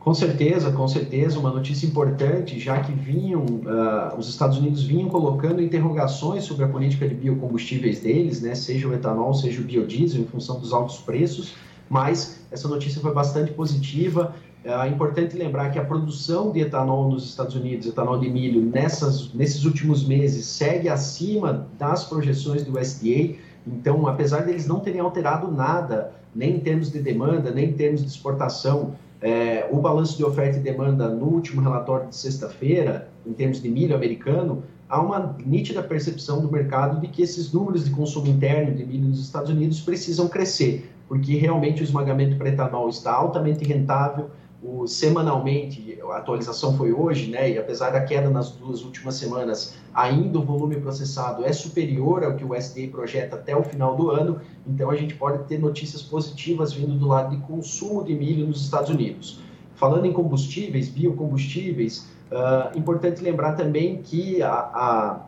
Com 0.00 0.12
certeza, 0.12 0.70
com 0.70 0.86
certeza, 0.86 1.38
uma 1.38 1.50
notícia 1.50 1.86
importante, 1.86 2.60
já 2.60 2.78
que 2.80 2.92
vinham, 2.92 3.42
uh, 3.42 4.18
os 4.18 4.28
Estados 4.28 4.58
Unidos 4.58 4.82
vinham 4.82 5.08
colocando 5.08 5.62
interrogações 5.62 6.44
sobre 6.44 6.64
a 6.64 6.68
política 6.68 7.08
de 7.08 7.14
biocombustíveis 7.14 8.00
deles, 8.00 8.42
né, 8.42 8.54
seja 8.54 8.86
o 8.86 8.92
etanol, 8.92 9.32
seja 9.32 9.62
o 9.62 9.64
biodiesel, 9.64 10.20
em 10.20 10.26
função 10.26 10.60
dos 10.60 10.74
altos 10.74 10.98
preços, 10.98 11.54
mas 11.88 12.40
essa 12.50 12.68
notícia 12.68 13.00
foi 13.00 13.14
bastante 13.14 13.52
positiva. 13.52 14.34
É 14.64 14.88
importante 14.88 15.36
lembrar 15.36 15.70
que 15.70 15.78
a 15.78 15.84
produção 15.84 16.50
de 16.50 16.60
etanol 16.60 17.10
nos 17.10 17.28
Estados 17.28 17.54
Unidos, 17.54 17.86
etanol 17.86 18.18
de 18.18 18.30
milho, 18.30 18.62
nessas, 18.62 19.30
nesses 19.34 19.66
últimos 19.66 20.06
meses, 20.06 20.46
segue 20.46 20.88
acima 20.88 21.66
das 21.78 22.04
projeções 22.04 22.64
do 22.64 22.78
USDA. 22.78 23.36
Então, 23.66 24.06
apesar 24.06 24.46
deles 24.46 24.66
não 24.66 24.80
terem 24.80 25.00
alterado 25.00 25.52
nada, 25.52 26.12
nem 26.34 26.56
em 26.56 26.60
termos 26.60 26.90
de 26.90 26.98
demanda, 26.98 27.50
nem 27.50 27.66
em 27.66 27.72
termos 27.74 28.00
de 28.00 28.08
exportação, 28.08 28.94
é, 29.20 29.68
o 29.70 29.76
balanço 29.76 30.16
de 30.16 30.24
oferta 30.24 30.56
e 30.56 30.60
demanda 30.60 31.08
no 31.08 31.26
último 31.26 31.60
relatório 31.60 32.08
de 32.08 32.16
sexta-feira, 32.16 33.08
em 33.26 33.34
termos 33.34 33.60
de 33.60 33.68
milho 33.68 33.94
americano, 33.94 34.62
há 34.88 35.00
uma 35.00 35.36
nítida 35.44 35.82
percepção 35.82 36.40
do 36.40 36.50
mercado 36.50 37.00
de 37.02 37.08
que 37.08 37.20
esses 37.22 37.52
números 37.52 37.84
de 37.84 37.90
consumo 37.90 38.28
interno 38.28 38.74
de 38.74 38.84
milho 38.84 39.08
nos 39.08 39.20
Estados 39.20 39.50
Unidos 39.50 39.80
precisam 39.80 40.26
crescer, 40.26 40.90
porque 41.06 41.36
realmente 41.36 41.82
o 41.82 41.84
esmagamento 41.84 42.36
para 42.36 42.48
etanol 42.48 42.88
está 42.88 43.12
altamente 43.12 43.62
rentável, 43.64 44.30
o, 44.64 44.86
semanalmente, 44.86 45.98
a 46.02 46.16
atualização 46.16 46.76
foi 46.76 46.90
hoje, 46.90 47.30
né? 47.30 47.50
E 47.50 47.58
apesar 47.58 47.90
da 47.90 48.00
queda 48.00 48.30
nas 48.30 48.52
duas 48.52 48.82
últimas 48.82 49.16
semanas, 49.16 49.74
ainda 49.92 50.38
o 50.38 50.42
volume 50.42 50.76
processado 50.76 51.44
é 51.44 51.52
superior 51.52 52.24
ao 52.24 52.34
que 52.34 52.44
o 52.44 52.54
SDA 52.54 52.88
projeta 52.90 53.36
até 53.36 53.54
o 53.54 53.62
final 53.62 53.94
do 53.94 54.10
ano. 54.10 54.40
Então 54.66 54.90
a 54.90 54.96
gente 54.96 55.14
pode 55.14 55.44
ter 55.44 55.58
notícias 55.58 56.00
positivas 56.00 56.72
vindo 56.72 56.98
do 56.98 57.06
lado 57.06 57.36
de 57.36 57.42
consumo 57.42 58.02
de 58.02 58.14
milho 58.14 58.46
nos 58.46 58.62
Estados 58.62 58.88
Unidos. 58.88 59.40
Falando 59.74 60.06
em 60.06 60.12
combustíveis, 60.12 60.88
biocombustíveis, 60.88 62.08
uh, 62.30 62.78
importante 62.78 63.22
lembrar 63.22 63.52
também 63.52 64.00
que 64.02 64.40
a, 64.42 64.50
a 64.50 65.20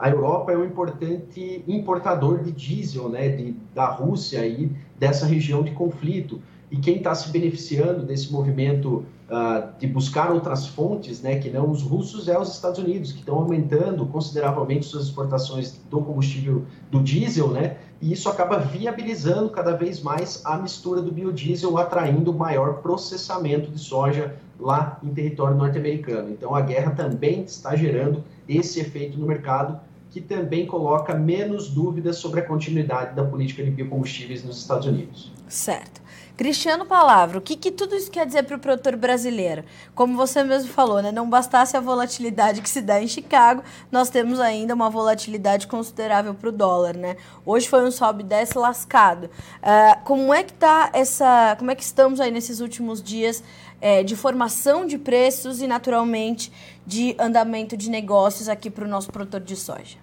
a 0.00 0.10
Europa 0.10 0.52
é 0.52 0.56
um 0.56 0.64
importante 0.64 1.62
importador 1.68 2.42
de 2.42 2.50
diesel, 2.50 3.08
né, 3.08 3.28
de, 3.28 3.54
da 3.72 3.86
Rússia 3.86 4.44
e 4.44 4.70
dessa 4.98 5.26
região 5.26 5.62
de 5.62 5.70
conflito. 5.70 6.40
E 6.70 6.76
quem 6.76 6.96
está 6.96 7.14
se 7.14 7.30
beneficiando 7.30 8.04
desse 8.04 8.32
movimento 8.32 9.04
uh, 9.30 9.78
de 9.78 9.86
buscar 9.86 10.32
outras 10.32 10.66
fontes, 10.66 11.22
né, 11.22 11.38
que 11.38 11.48
não 11.48 11.70
os 11.70 11.82
russos, 11.82 12.28
é 12.28 12.38
os 12.38 12.52
Estados 12.52 12.78
Unidos, 12.78 13.12
que 13.12 13.20
estão 13.20 13.36
aumentando 13.36 14.04
consideravelmente 14.06 14.86
suas 14.86 15.04
exportações 15.04 15.78
do 15.90 16.00
combustível 16.00 16.64
do 16.90 17.00
diesel, 17.00 17.48
né, 17.48 17.76
e 18.00 18.12
isso 18.12 18.28
acaba 18.28 18.58
viabilizando 18.58 19.48
cada 19.50 19.76
vez 19.76 20.02
mais 20.02 20.42
a 20.44 20.58
mistura 20.58 21.00
do 21.00 21.12
biodiesel, 21.12 21.78
atraindo 21.78 22.32
maior 22.32 22.82
processamento 22.82 23.70
de 23.70 23.78
soja 23.78 24.36
lá 24.58 24.98
em 25.02 25.08
território 25.08 25.56
norte-americano. 25.56 26.30
Então 26.30 26.54
a 26.54 26.60
guerra 26.60 26.92
também 26.92 27.42
está 27.42 27.74
gerando 27.76 28.24
esse 28.48 28.80
efeito 28.80 29.18
no 29.18 29.26
mercado, 29.26 29.80
que 30.10 30.20
também 30.20 30.66
coloca 30.66 31.14
menos 31.14 31.68
dúvidas 31.68 32.16
sobre 32.16 32.40
a 32.40 32.42
continuidade 32.42 33.14
da 33.14 33.24
política 33.24 33.62
de 33.62 33.70
biocombustíveis 33.70 34.44
nos 34.44 34.58
Estados 34.58 34.86
Unidos. 34.86 35.32
Certo. 35.48 36.00
Cristiano 36.36 36.84
Palavra, 36.84 37.38
o 37.38 37.40
que, 37.40 37.56
que 37.56 37.70
tudo 37.70 37.96
isso 37.96 38.10
quer 38.10 38.26
dizer 38.26 38.42
para 38.42 38.56
o 38.56 38.58
produtor 38.58 38.94
brasileiro? 38.94 39.64
Como 39.94 40.14
você 40.14 40.44
mesmo 40.44 40.70
falou, 40.70 41.00
né? 41.00 41.10
não 41.10 41.30
bastasse 41.30 41.78
a 41.78 41.80
volatilidade 41.80 42.60
que 42.60 42.68
se 42.68 42.82
dá 42.82 43.00
em 43.02 43.08
Chicago, 43.08 43.62
nós 43.90 44.10
temos 44.10 44.38
ainda 44.38 44.74
uma 44.74 44.90
volatilidade 44.90 45.66
considerável 45.66 46.34
para 46.34 46.50
o 46.50 46.52
dólar. 46.52 46.94
Né? 46.94 47.16
Hoje 47.44 47.66
foi 47.66 47.82
um 47.86 47.90
sobe 47.90 48.22
e 48.22 48.26
desce 48.26 48.58
lascado. 48.58 49.24
Uh, 49.24 50.04
como 50.04 50.34
é 50.34 50.42
que 50.42 50.52
tá 50.52 50.90
essa. 50.92 51.56
Como 51.58 51.70
é 51.70 51.74
que 51.74 51.82
estamos 51.82 52.20
aí 52.20 52.30
nesses 52.30 52.60
últimos 52.60 53.02
dias 53.02 53.42
é, 53.80 54.02
de 54.02 54.14
formação 54.14 54.86
de 54.86 54.98
preços 54.98 55.62
e, 55.62 55.66
naturalmente, 55.66 56.52
de 56.86 57.16
andamento 57.18 57.78
de 57.78 57.88
negócios 57.88 58.46
aqui 58.46 58.68
para 58.68 58.84
o 58.84 58.88
nosso 58.88 59.10
produtor 59.10 59.40
de 59.40 59.56
soja? 59.56 59.96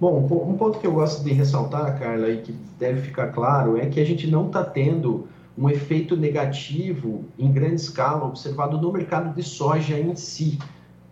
Bom, 0.00 0.16
um 0.48 0.56
ponto 0.56 0.78
que 0.78 0.86
eu 0.86 0.92
gosto 0.92 1.24
de 1.24 1.32
ressaltar, 1.32 1.98
Carla, 1.98 2.30
e 2.30 2.40
que 2.40 2.52
deve 2.78 3.02
ficar 3.02 3.32
claro, 3.32 3.76
é 3.76 3.86
que 3.86 4.00
a 4.00 4.04
gente 4.04 4.28
não 4.28 4.46
está 4.46 4.64
tendo 4.64 5.28
um 5.60 5.68
efeito 5.68 6.16
negativo 6.16 7.26
em 7.38 7.52
grande 7.52 7.82
escala 7.82 8.24
observado 8.24 8.80
no 8.80 8.90
mercado 8.90 9.34
de 9.34 9.42
soja 9.42 9.98
em 9.98 10.16
si. 10.16 10.58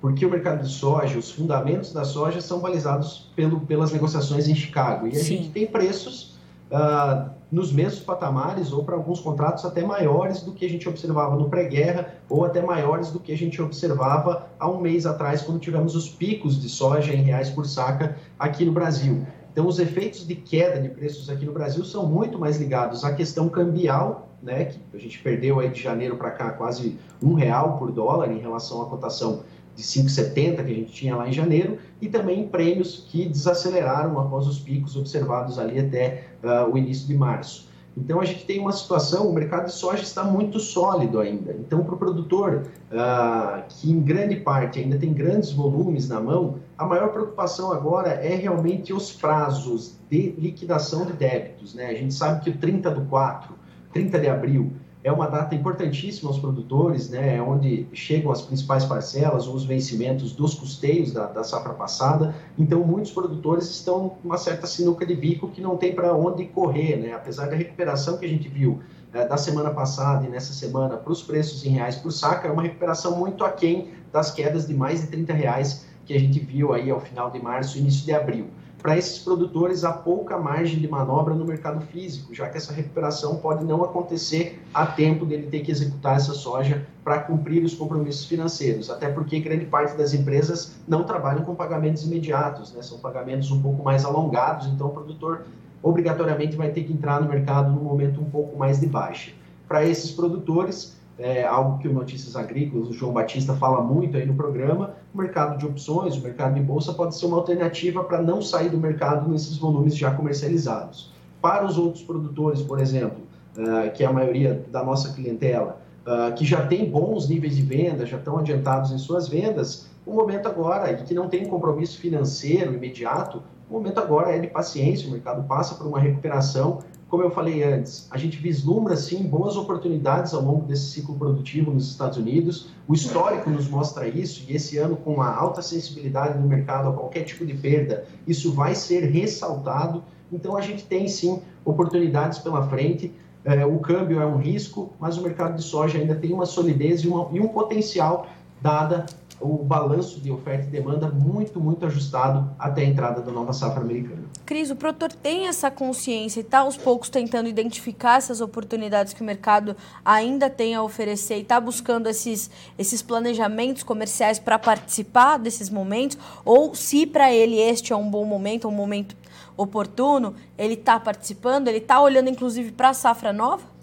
Porque 0.01 0.25
o 0.25 0.31
mercado 0.31 0.63
de 0.63 0.71
soja, 0.71 1.19
os 1.19 1.31
fundamentos 1.31 1.93
da 1.93 2.05
soja 2.05 2.41
são 2.41 2.61
balizados 2.61 3.31
pelo, 3.37 3.61
pelas 3.61 3.93
negociações 3.93 4.49
em 4.49 4.55
Chicago. 4.55 5.07
E 5.07 5.11
a 5.11 5.15
Sim. 5.17 5.37
gente 5.37 5.51
tem 5.51 5.67
preços 5.67 6.39
uh, 6.71 7.29
nos 7.53 7.73
mesmos 7.73 8.01
patamares, 8.01 8.73
ou 8.73 8.85
para 8.85 8.95
alguns 8.95 9.21
contratos 9.21 9.67
até 9.67 9.83
maiores 9.83 10.41
do 10.41 10.53
que 10.53 10.65
a 10.65 10.71
gente 10.71 10.89
observava 10.89 11.37
no 11.37 11.51
pré-guerra, 11.51 12.15
ou 12.29 12.45
até 12.45 12.63
maiores 12.63 13.11
do 13.11 13.21
que 13.21 13.33
a 13.33 13.37
gente 13.37 13.61
observava 13.61 14.47
há 14.59 14.71
um 14.71 14.81
mês 14.81 15.05
atrás, 15.05 15.43
quando 15.43 15.59
tivemos 15.59 15.95
os 15.95 16.09
picos 16.09 16.59
de 16.61 16.71
soja 16.71 17.13
em 17.13 17.23
reais 17.23 17.51
por 17.51 17.67
saca 17.67 18.17
aqui 18.39 18.65
no 18.65 18.73
Brasil. 18.73 19.27
Então, 19.53 19.67
os 19.67 19.79
efeitos 19.79 20.27
de 20.27 20.37
queda 20.37 20.81
de 20.81 20.89
preços 20.89 21.29
aqui 21.29 21.45
no 21.45 21.53
Brasil 21.53 21.85
são 21.85 22.07
muito 22.07 22.39
mais 22.39 22.59
ligados 22.59 23.05
à 23.05 23.13
questão 23.13 23.49
cambial, 23.49 24.28
né, 24.43 24.67
que 24.67 24.79
a 24.95 24.99
gente 24.99 25.19
perdeu 25.19 25.61
aí 25.61 25.69
de 25.69 25.83
janeiro 25.83 26.17
para 26.17 26.31
cá 26.31 26.51
quase 26.51 26.99
um 27.23 27.35
real 27.35 27.77
por 27.79 27.91
dólar 27.91 28.31
em 28.31 28.39
relação 28.39 28.83
à 28.83 28.87
cotação 28.87 29.43
de 29.79 29.85
5,70 29.85 30.57
que 30.57 30.61
a 30.61 30.75
gente 30.75 30.93
tinha 30.93 31.15
lá 31.15 31.29
em 31.29 31.33
janeiro, 31.33 31.79
e 32.01 32.09
também 32.09 32.49
prêmios 32.49 33.07
que 33.09 33.29
desaceleraram 33.29 34.19
após 34.19 34.45
os 34.49 34.59
picos 34.59 34.97
observados 34.97 35.57
ali 35.57 35.79
até 35.79 36.25
uh, 36.43 36.69
o 36.69 36.77
início 36.77 37.07
de 37.07 37.15
março. 37.15 37.69
Então 37.97 38.21
a 38.21 38.25
gente 38.25 38.45
tem 38.45 38.61
uma 38.61 38.73
situação, 38.73 39.29
o 39.29 39.33
mercado 39.33 39.67
de 39.67 39.73
soja 39.73 40.03
está 40.03 40.23
muito 40.25 40.59
sólido 40.59 41.21
ainda. 41.21 41.53
Então 41.53 41.85
para 41.85 41.95
o 41.95 41.99
produtor 41.99 42.67
uh, 42.93 43.63
que 43.69 43.91
em 43.91 44.01
grande 44.01 44.37
parte 44.37 44.81
ainda 44.81 44.99
tem 44.99 45.13
grandes 45.13 45.53
volumes 45.53 46.09
na 46.09 46.21
mão, 46.21 46.57
a 46.77 46.85
maior 46.85 47.13
preocupação 47.13 47.73
agora 47.73 48.11
é 48.11 48.35
realmente 48.35 48.93
os 48.93 49.13
prazos 49.13 49.97
de 50.11 50.31
liquidação 50.39 51.07
de 51.07 51.13
débitos. 51.13 51.75
Né? 51.75 51.87
A 51.87 51.95
gente 51.95 52.15
sabe 52.15 52.43
que 52.43 52.51
o 52.51 52.57
30 52.57 52.91
do 52.91 53.03
4, 53.03 53.55
30 53.93 54.19
de 54.19 54.29
abril, 54.29 54.73
é 55.03 55.13
uma 55.13 55.27
data 55.27 55.55
importantíssima 55.55 56.29
aos 56.29 56.39
produtores, 56.39 57.09
né, 57.09 57.37
é 57.37 57.43
onde 57.43 57.87
chegam 57.93 58.33
as 58.33 58.43
principais 58.43 58.85
parcelas 58.85 59.47
os 59.47 59.65
vencimentos 59.65 60.33
dos 60.33 60.55
custeios 60.55 61.13
da, 61.13 61.27
da 61.27 61.45
safra 61.45 61.73
passada. 61.73 62.35
Então, 62.59 62.81
muitos 62.81 63.13
produtores 63.13 63.71
estão 63.71 64.09
com 64.09 64.29
uma 64.29 64.37
certa 64.37 64.67
sinuca 64.67 65.07
de 65.07 65.15
bico 65.15 65.49
que 65.49 65.61
não 65.61 65.77
tem 65.77 65.95
para 65.95 66.13
onde 66.15 66.45
correr, 66.47 66.97
né, 66.97 67.13
apesar 67.13 67.47
da 67.47 67.57
recuperação 67.57 68.19
que 68.19 68.27
a 68.27 68.29
gente 68.29 68.49
viu 68.49 68.81
é, 69.13 69.27
da 69.27 69.37
semana 69.37 69.71
passada 69.71 70.27
e 70.27 70.29
nessa 70.29 70.53
semana 70.53 70.97
para 70.97 71.13
os 71.13 71.23
preços 71.23 71.65
em 71.65 71.71
reais 71.71 71.97
por 71.97 72.11
saca, 72.11 72.49
é 72.49 72.51
uma 72.51 72.63
recuperação 72.63 73.17
muito 73.17 73.45
aquém 73.45 73.91
das 74.13 74.31
quedas 74.31 74.67
de 74.67 74.75
mais 74.75 75.01
de 75.01 75.07
30 75.07 75.33
reais 75.33 75.87
que 76.05 76.13
a 76.13 76.19
gente 76.19 76.41
viu 76.41 76.73
aí 76.73 76.91
ao 76.91 77.01
final 77.01 77.31
de 77.31 77.41
março, 77.41 77.79
início 77.79 78.05
de 78.05 78.13
abril 78.13 78.49
para 78.81 78.97
esses 78.97 79.19
produtores 79.19 79.83
há 79.85 79.93
pouca 79.93 80.39
margem 80.39 80.79
de 80.79 80.89
manobra 80.89 81.35
no 81.35 81.45
mercado 81.45 81.85
físico, 81.87 82.33
já 82.33 82.49
que 82.49 82.57
essa 82.57 82.73
recuperação 82.73 83.37
pode 83.37 83.65
não 83.65 83.83
acontecer 83.83 84.63
a 84.73 84.87
tempo 84.87 85.27
dele 85.27 85.49
ter 85.49 85.61
que 85.61 85.73
executar 85.73 86.17
essa 86.17 86.33
soja 86.33 86.87
para 87.03 87.19
cumprir 87.21 87.65
os 87.65 87.75
compromissos 87.75 88.27
financeiros, 88.27 88.89
até 88.89 89.09
porque 89.09 89.41
grande 89.41 89.67
parte 89.67 89.97
das 89.97 90.15
empresas 90.15 90.77
não 90.87 91.03
trabalham 91.03 91.45
com 91.45 91.55
pagamentos 91.55 92.05
imediatos, 92.05 92.73
né? 92.73 92.83
são 92.83 92.99
pagamentos 92.99 93.51
um 93.51 93.61
pouco 93.61 93.83
mais 93.83 94.05
alongados, 94.05 94.67
então 94.69 94.87
o 94.87 94.91
produtor 94.91 95.45
obrigatoriamente 95.83 96.57
vai 96.57 96.71
ter 96.71 96.85
que 96.85 96.93
entrar 96.93 97.21
no 97.21 97.29
mercado 97.29 97.73
num 97.73 97.83
momento 97.83 98.21
um 98.21 98.31
pouco 98.31 98.57
mais 98.57 98.79
de 98.79 98.87
baixa. 98.87 99.33
Para 99.67 99.85
esses 99.85 100.11
produtores, 100.13 100.98
é 101.19 101.45
algo 101.45 101.79
que 101.79 101.89
o 101.89 101.93
Notícias 101.93 102.37
Agrícolas, 102.37 102.89
o 102.89 102.93
João 102.93 103.13
Batista 103.13 103.53
fala 103.55 103.83
muito 103.83 104.17
aí 104.17 104.25
no 104.25 104.35
programa, 104.35 104.95
o 105.13 105.19
mercado 105.19 105.59
de 105.59 105.67
opções, 105.67 106.17
o 106.17 106.21
mercado 106.21 106.55
de 106.55 106.61
bolsa 106.61 106.93
pode 106.93 107.17
ser 107.17 107.27
uma 107.27 107.39
alternativa 107.39 108.05
para 108.05 108.23
não 108.23 108.41
sair 108.41 108.69
do 108.69 108.79
mercado 108.79 109.29
nesses 109.29 109.57
volumes 109.57 109.97
já 109.97 110.13
comercializados. 110.13 111.13
Para 111.43 111.65
os 111.67 111.77
outros 111.77 112.05
produtores, 112.05 112.63
por 112.63 112.79
exemplo, 112.79 113.19
uh, 113.57 113.91
que 113.93 114.05
é 114.05 114.07
a 114.07 114.13
maioria 114.13 114.65
da 114.71 114.85
nossa 114.85 115.13
clientela, 115.13 115.81
uh, 116.07 116.33
que 116.35 116.45
já 116.45 116.67
tem 116.67 116.89
bons 116.89 117.29
níveis 117.29 117.57
de 117.57 117.63
venda, 117.63 118.07
já 118.07 118.17
estão 118.17 118.39
adiantados 118.39 118.93
em 118.93 118.99
suas 118.99 119.29
vendas, 119.29 119.89
o 120.07 120.13
momento 120.13 120.47
agora, 120.47 120.91
e 120.93 120.97
que 121.03 121.15
não 121.15 121.29
tem 121.29 121.47
compromisso 121.47 121.99
financeiro 121.99 122.73
imediato, 122.75 123.43
o 123.69 123.75
momento 123.75 123.99
agora 123.99 124.35
é 124.35 124.39
de 124.39 124.47
paciência, 124.47 125.09
o 125.09 125.11
mercado 125.11 125.47
passa 125.47 125.75
por 125.75 125.87
uma 125.87 125.99
recuperação 125.99 126.79
como 127.09 127.23
eu 127.23 127.31
falei 127.31 127.63
antes, 127.63 128.07
a 128.11 128.19
gente 128.19 128.37
vislumbra 128.37 128.95
sim 128.95 129.23
boas 129.23 129.57
oportunidades 129.57 130.35
ao 130.35 130.43
longo 130.43 130.67
desse 130.67 130.91
ciclo 130.91 131.17
produtivo 131.17 131.71
nos 131.71 131.89
Estados 131.91 132.19
Unidos. 132.19 132.69
O 132.87 132.93
histórico 132.93 133.49
nos 133.49 133.67
mostra 133.67 134.07
isso 134.07 134.45
e 134.47 134.55
esse 134.55 134.77
ano 134.77 134.95
com 134.97 135.15
uma 135.15 135.35
alta 135.35 135.63
sensibilidade 135.63 136.39
no 136.39 136.47
mercado 136.47 136.91
a 136.91 136.93
qualquer 136.93 137.23
tipo 137.23 137.47
de 137.47 137.55
perda, 137.55 138.05
isso 138.27 138.53
vai 138.53 138.75
ser 138.75 139.05
ressaltado. 139.07 140.05
Então 140.31 140.55
a 140.55 140.61
gente 140.61 140.85
tem 140.85 141.09
sim 141.09 141.41
oportunidades 141.65 142.39
pela 142.41 142.69
frente. 142.69 143.11
É, 143.43 143.65
o 143.65 143.79
câmbio 143.79 144.21
é 144.21 144.27
um 144.27 144.37
risco, 144.37 144.93
mas 145.01 145.17
o 145.17 145.23
mercado 145.23 145.57
de 145.57 145.63
soja 145.63 145.99
ainda 145.99 146.15
tem 146.15 146.35
uma 146.35 146.45
solidez 146.45 147.01
e, 147.01 147.09
uma, 147.09 147.29
e 147.33 147.41
um 147.41 147.49
potencial 147.49 148.27
dada 148.61 149.07
o 149.41 149.59
balanço 149.65 150.21
de 150.21 150.31
oferta 150.31 150.67
e 150.67 150.71
demanda 150.71 151.09
muito, 151.09 151.61
muito 151.61 151.87
ajustado 151.87 152.51
até 152.59 152.83
a 152.83 152.85
entrada 152.85 153.21
da 153.21 153.31
nova 153.31 153.53
safra 153.53 153.81
americana. 153.81 154.23
Cris, 154.45 154.71
o 154.71 154.77
produtor 154.77 155.13
tem 155.13 155.47
essa 155.47 155.71
consciência 155.71 156.41
e 156.41 156.43
está 156.43 156.61
aos 156.61 156.77
poucos 156.77 157.09
tentando 157.09 157.49
identificar 157.49 158.19
essas 158.19 158.41
oportunidades 158.41 159.13
que 159.13 159.23
o 159.23 159.25
mercado 159.25 159.77
ainda 160.05 160.49
tem 160.49 160.75
a 160.75 160.83
oferecer 160.83 161.39
e 161.39 161.43
está 161.43 161.61
buscando 161.61 162.09
esses, 162.09 162.51
esses 162.79 163.03
planejamentos 163.03 163.83
comerciais 163.83 164.39
para 164.39 164.59
participar 164.59 165.39
desses 165.39 165.69
momentos? 165.69 166.19
Ou 166.45 166.75
se 166.75 167.07
para 167.07 167.33
ele 167.33 167.61
este 167.61 167.93
é 167.93 167.97
um 167.97 168.11
bom 168.11 168.25
momento, 168.25 168.69
um 168.69 168.73
momento 168.73 169.17
oportuno, 169.57 170.35
ele 170.57 170.75
está 170.75 170.99
participando, 170.99 171.69
ele 171.69 171.79
está 171.79 172.01
olhando 172.01 172.31
inclusive 172.31 172.73
para 172.73 172.91
a 172.91 172.95
safra 172.95 173.33
nova? 173.33 173.78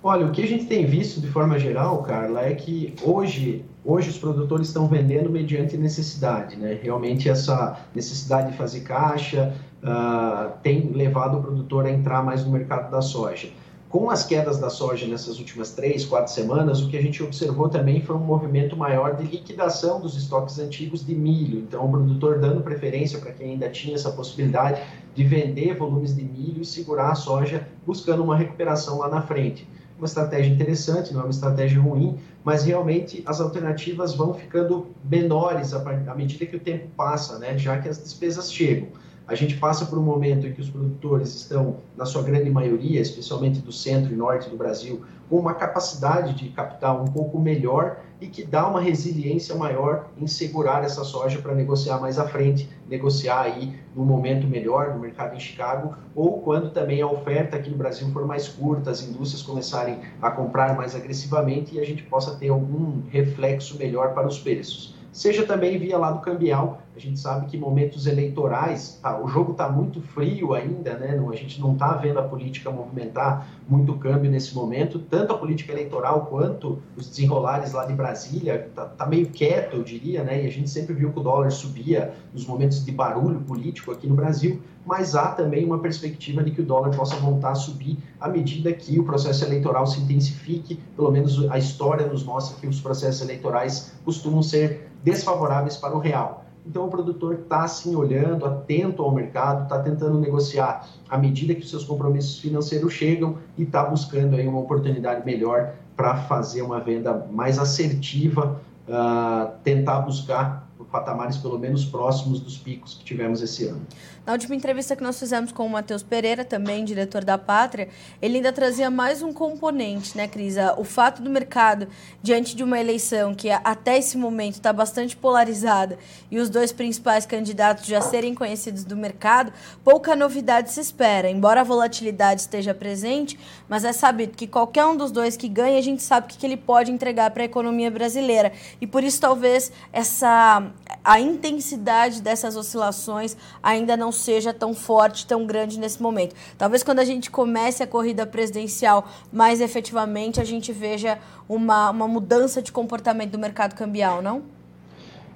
Olha, 0.00 0.26
o 0.26 0.30
que 0.30 0.42
a 0.42 0.46
gente 0.46 0.66
tem 0.66 0.86
visto 0.86 1.20
de 1.20 1.26
forma 1.26 1.58
geral, 1.58 2.02
Carla, 2.04 2.42
é 2.42 2.54
que 2.54 2.94
hoje, 3.02 3.64
hoje 3.84 4.10
os 4.10 4.16
produtores 4.16 4.68
estão 4.68 4.86
vendendo 4.86 5.28
mediante 5.28 5.76
necessidade, 5.76 6.56
né? 6.56 6.78
Realmente 6.80 7.28
essa 7.28 7.76
necessidade 7.92 8.52
de 8.52 8.56
fazer 8.56 8.82
caixa 8.82 9.52
uh, 9.82 10.52
tem 10.62 10.92
levado 10.92 11.38
o 11.38 11.42
produtor 11.42 11.84
a 11.84 11.90
entrar 11.90 12.22
mais 12.22 12.44
no 12.44 12.52
mercado 12.52 12.92
da 12.92 13.02
soja. 13.02 13.48
Com 13.88 14.08
as 14.08 14.22
quedas 14.22 14.58
da 14.60 14.70
soja 14.70 15.04
nessas 15.06 15.40
últimas 15.40 15.72
três, 15.72 16.04
quatro 16.04 16.32
semanas, 16.32 16.80
o 16.80 16.88
que 16.88 16.96
a 16.96 17.02
gente 17.02 17.20
observou 17.22 17.68
também 17.68 18.00
foi 18.00 18.14
um 18.14 18.20
movimento 18.20 18.76
maior 18.76 19.16
de 19.16 19.24
liquidação 19.24 19.98
dos 19.98 20.14
estoques 20.16 20.60
antigos 20.60 21.04
de 21.04 21.14
milho. 21.14 21.58
Então, 21.58 21.84
o 21.84 21.90
produtor 21.90 22.38
dando 22.38 22.60
preferência 22.60 23.18
para 23.18 23.32
quem 23.32 23.52
ainda 23.52 23.68
tinha 23.68 23.96
essa 23.96 24.12
possibilidade 24.12 24.80
de 25.14 25.24
vender 25.24 25.74
volumes 25.74 26.14
de 26.14 26.22
milho 26.22 26.62
e 26.62 26.66
segurar 26.66 27.10
a 27.10 27.14
soja, 27.16 27.66
buscando 27.84 28.22
uma 28.22 28.36
recuperação 28.36 28.98
lá 28.98 29.08
na 29.08 29.22
frente. 29.22 29.66
Uma 29.98 30.06
estratégia 30.06 30.50
interessante, 30.50 31.12
não 31.12 31.20
é 31.20 31.24
uma 31.24 31.30
estratégia 31.30 31.80
ruim, 31.80 32.16
mas 32.44 32.64
realmente 32.64 33.22
as 33.26 33.40
alternativas 33.40 34.14
vão 34.14 34.32
ficando 34.32 34.86
menores 35.04 35.74
à 35.74 36.14
medida 36.14 36.46
que 36.46 36.56
o 36.56 36.60
tempo 36.60 36.88
passa, 36.96 37.38
né? 37.38 37.58
já 37.58 37.78
que 37.78 37.88
as 37.88 37.98
despesas 37.98 38.50
chegam. 38.52 38.88
A 39.28 39.34
gente 39.34 39.58
passa 39.58 39.84
por 39.84 39.98
um 39.98 40.02
momento 40.02 40.46
em 40.46 40.54
que 40.54 40.60
os 40.62 40.70
produtores 40.70 41.34
estão, 41.34 41.76
na 41.94 42.06
sua 42.06 42.22
grande 42.22 42.48
maioria, 42.48 42.98
especialmente 42.98 43.60
do 43.60 43.70
centro 43.70 44.10
e 44.10 44.16
norte 44.16 44.48
do 44.48 44.56
Brasil, 44.56 45.04
com 45.28 45.36
uma 45.36 45.52
capacidade 45.52 46.32
de 46.32 46.48
capital 46.48 47.02
um 47.02 47.12
pouco 47.12 47.38
melhor 47.38 48.00
e 48.22 48.26
que 48.26 48.42
dá 48.42 48.66
uma 48.66 48.80
resiliência 48.80 49.54
maior 49.54 50.06
em 50.16 50.26
segurar 50.26 50.82
essa 50.82 51.04
soja 51.04 51.40
para 51.40 51.54
negociar 51.54 52.00
mais 52.00 52.18
à 52.18 52.26
frente, 52.26 52.70
negociar 52.88 53.42
aí 53.42 53.78
no 53.94 54.02
momento 54.02 54.46
melhor 54.46 54.94
do 54.94 54.98
mercado 54.98 55.36
em 55.36 55.40
Chicago, 55.40 55.94
ou 56.14 56.40
quando 56.40 56.70
também 56.70 57.02
a 57.02 57.06
oferta 57.06 57.58
aqui 57.58 57.68
no 57.68 57.76
Brasil 57.76 58.08
for 58.10 58.26
mais 58.26 58.48
curta, 58.48 58.90
as 58.90 59.06
indústrias 59.06 59.42
começarem 59.42 60.00
a 60.22 60.30
comprar 60.30 60.74
mais 60.74 60.96
agressivamente 60.96 61.74
e 61.74 61.80
a 61.80 61.84
gente 61.84 62.02
possa 62.02 62.34
ter 62.36 62.48
algum 62.48 63.02
reflexo 63.10 63.76
melhor 63.76 64.14
para 64.14 64.26
os 64.26 64.38
preços 64.38 64.96
seja 65.12 65.44
também 65.44 65.78
via 65.78 65.98
lado 65.98 66.20
cambial. 66.20 66.82
A 66.98 67.00
gente 67.00 67.20
sabe 67.20 67.46
que 67.46 67.56
momentos 67.56 68.08
eleitorais, 68.08 68.98
tá, 69.00 69.22
o 69.22 69.28
jogo 69.28 69.52
está 69.52 69.68
muito 69.68 70.02
frio 70.02 70.52
ainda, 70.52 70.94
né? 70.94 71.14
Não, 71.14 71.30
a 71.30 71.36
gente 71.36 71.60
não 71.60 71.74
está 71.74 71.92
vendo 71.92 72.18
a 72.18 72.24
política 72.24 72.72
movimentar 72.72 73.46
muito 73.68 73.94
câmbio 73.98 74.28
nesse 74.28 74.52
momento, 74.52 74.98
tanto 74.98 75.32
a 75.32 75.38
política 75.38 75.70
eleitoral 75.70 76.26
quanto 76.26 76.82
os 76.96 77.08
desenrolares 77.08 77.72
lá 77.72 77.84
de 77.84 77.92
Brasília, 77.92 78.66
está 78.68 78.84
tá 78.84 79.06
meio 79.06 79.28
quieto, 79.28 79.76
eu 79.76 79.84
diria, 79.84 80.24
né? 80.24 80.42
E 80.42 80.46
a 80.48 80.50
gente 80.50 80.68
sempre 80.68 80.92
viu 80.92 81.12
que 81.12 81.20
o 81.20 81.22
dólar 81.22 81.52
subia 81.52 82.14
nos 82.34 82.44
momentos 82.44 82.84
de 82.84 82.90
barulho 82.90 83.38
político 83.42 83.92
aqui 83.92 84.08
no 84.08 84.16
Brasil, 84.16 84.60
mas 84.84 85.14
há 85.14 85.28
também 85.28 85.64
uma 85.64 85.78
perspectiva 85.78 86.42
de 86.42 86.50
que 86.50 86.62
o 86.62 86.64
dólar 86.64 86.90
possa 86.96 87.14
voltar 87.14 87.52
a 87.52 87.54
subir 87.54 87.96
à 88.18 88.28
medida 88.28 88.72
que 88.72 88.98
o 88.98 89.04
processo 89.04 89.44
eleitoral 89.44 89.86
se 89.86 90.00
intensifique, 90.00 90.80
pelo 90.96 91.12
menos 91.12 91.48
a 91.48 91.58
história 91.58 92.08
nos 92.08 92.24
mostra 92.24 92.58
que 92.60 92.66
os 92.66 92.80
processos 92.80 93.22
eleitorais 93.22 93.92
costumam 94.04 94.42
ser 94.42 94.90
desfavoráveis 95.04 95.76
para 95.76 95.94
o 95.94 96.00
real. 96.00 96.47
Então, 96.68 96.84
o 96.86 96.90
produtor 96.90 97.38
está, 97.42 97.62
assim, 97.64 97.96
olhando, 97.96 98.44
atento 98.44 99.02
ao 99.02 99.10
mercado, 99.10 99.62
está 99.62 99.78
tentando 99.78 100.20
negociar 100.20 100.86
à 101.08 101.16
medida 101.16 101.54
que 101.54 101.62
os 101.62 101.70
seus 101.70 101.82
compromissos 101.82 102.38
financeiros 102.40 102.92
chegam 102.92 103.38
e 103.56 103.62
está 103.62 103.82
buscando 103.84 104.36
aí 104.36 104.46
uma 104.46 104.60
oportunidade 104.60 105.24
melhor 105.24 105.72
para 105.96 106.14
fazer 106.14 106.60
uma 106.60 106.78
venda 106.78 107.26
mais 107.32 107.58
assertiva, 107.58 108.60
uh, 108.86 109.50
tentar 109.64 110.00
buscar 110.00 110.67
patamares 110.90 111.36
pelo 111.36 111.58
menos 111.58 111.84
próximos 111.84 112.40
dos 112.40 112.56
picos 112.56 112.94
que 112.94 113.04
tivemos 113.04 113.42
esse 113.42 113.66
ano. 113.66 113.86
Na 114.28 114.34
última 114.34 114.54
entrevista 114.54 114.94
que 114.94 115.02
nós 115.02 115.18
fizemos 115.18 115.52
com 115.52 115.64
o 115.64 115.70
Matheus 115.70 116.02
Pereira, 116.02 116.44
também 116.44 116.84
diretor 116.84 117.24
da 117.24 117.38
Pátria, 117.38 117.88
ele 118.20 118.36
ainda 118.36 118.52
trazia 118.52 118.90
mais 118.90 119.22
um 119.22 119.32
componente, 119.32 120.14
né, 120.16 120.28
Crisa? 120.28 120.74
O 120.76 120.84
fato 120.84 121.22
do 121.22 121.30
mercado, 121.30 121.88
diante 122.22 122.54
de 122.54 122.62
uma 122.62 122.78
eleição 122.78 123.34
que 123.34 123.50
até 123.50 123.96
esse 123.96 124.18
momento 124.18 124.54
está 124.54 124.70
bastante 124.70 125.16
polarizada 125.16 125.98
e 126.30 126.38
os 126.38 126.50
dois 126.50 126.72
principais 126.72 127.24
candidatos 127.24 127.86
já 127.86 128.02
serem 128.02 128.34
conhecidos 128.34 128.84
do 128.84 128.94
mercado, 128.94 129.50
pouca 129.82 130.14
novidade 130.14 130.72
se 130.72 130.80
espera. 130.80 131.30
Embora 131.30 131.62
a 131.62 131.64
volatilidade 131.64 132.42
esteja 132.42 132.74
presente, 132.74 133.38
mas 133.66 133.82
é 133.82 133.94
sabido 133.94 134.36
que 134.36 134.46
qualquer 134.46 134.84
um 134.84 134.96
dos 134.96 135.10
dois 135.10 135.38
que 135.38 135.48
ganha, 135.48 135.78
a 135.78 135.82
gente 135.82 136.02
sabe 136.02 136.26
o 136.26 136.36
que 136.36 136.44
ele 136.44 136.56
pode 136.56 136.92
entregar 136.92 137.30
para 137.30 137.44
a 137.44 137.46
economia 137.46 137.90
brasileira. 137.90 138.52
E 138.78 138.86
por 138.86 139.02
isso, 139.02 139.18
talvez, 139.20 139.72
essa 139.90 140.70
a 141.04 141.20
intensidade 141.20 142.20
dessas 142.20 142.56
oscilações 142.56 143.36
ainda 143.62 143.96
não 143.96 144.12
seja 144.12 144.52
tão 144.52 144.74
forte, 144.74 145.26
tão 145.26 145.46
grande 145.46 145.78
nesse 145.78 146.02
momento. 146.02 146.34
Talvez 146.56 146.82
quando 146.82 146.98
a 146.98 147.04
gente 147.04 147.30
comece 147.30 147.82
a 147.82 147.86
corrida 147.86 148.26
presidencial 148.26 149.08
mais 149.32 149.60
efetivamente, 149.60 150.40
a 150.40 150.44
gente 150.44 150.72
veja 150.72 151.18
uma, 151.48 151.90
uma 151.90 152.08
mudança 152.08 152.60
de 152.60 152.72
comportamento 152.72 153.30
do 153.30 153.38
mercado 153.38 153.74
cambial, 153.74 154.20
não? 154.20 154.57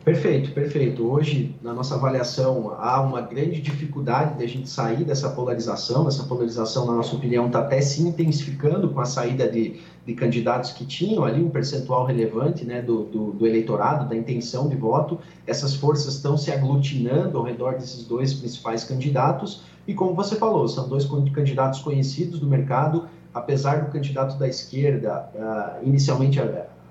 Perfeito, 0.04 0.50
perfeito. 0.50 1.06
Hoje, 1.08 1.54
na 1.62 1.72
nossa 1.72 1.94
avaliação, 1.94 2.74
há 2.76 3.00
uma 3.00 3.20
grande 3.20 3.60
dificuldade 3.60 4.36
de 4.36 4.42
a 4.42 4.48
gente 4.48 4.68
sair 4.68 5.04
dessa 5.04 5.30
polarização. 5.30 6.08
Essa 6.08 6.24
polarização, 6.24 6.86
na 6.86 6.94
nossa 6.94 7.14
opinião, 7.14 7.46
está 7.46 7.60
até 7.60 7.80
se 7.80 8.02
intensificando 8.02 8.88
com 8.88 9.00
a 9.00 9.04
saída 9.04 9.48
de, 9.48 9.80
de 10.04 10.14
candidatos 10.14 10.72
que 10.72 10.84
tinham 10.84 11.24
ali 11.24 11.40
um 11.40 11.50
percentual 11.50 12.04
relevante 12.04 12.64
né, 12.64 12.82
do, 12.82 13.04
do, 13.04 13.30
do 13.30 13.46
eleitorado, 13.46 14.08
da 14.08 14.16
intenção 14.16 14.68
de 14.68 14.74
voto. 14.74 15.20
Essas 15.46 15.76
forças 15.76 16.14
estão 16.14 16.36
se 16.36 16.50
aglutinando 16.50 17.38
ao 17.38 17.44
redor 17.44 17.74
desses 17.74 18.04
dois 18.04 18.34
principais 18.34 18.82
candidatos. 18.82 19.62
E 19.86 19.94
como 19.94 20.14
você 20.16 20.34
falou, 20.34 20.66
são 20.66 20.88
dois 20.88 21.08
candidatos 21.32 21.78
conhecidos 21.78 22.40
do 22.40 22.46
mercado, 22.48 23.06
apesar 23.32 23.84
do 23.84 23.92
candidato 23.92 24.36
da 24.36 24.48
esquerda 24.48 25.30
uh, 25.32 25.86
inicialmente 25.86 26.40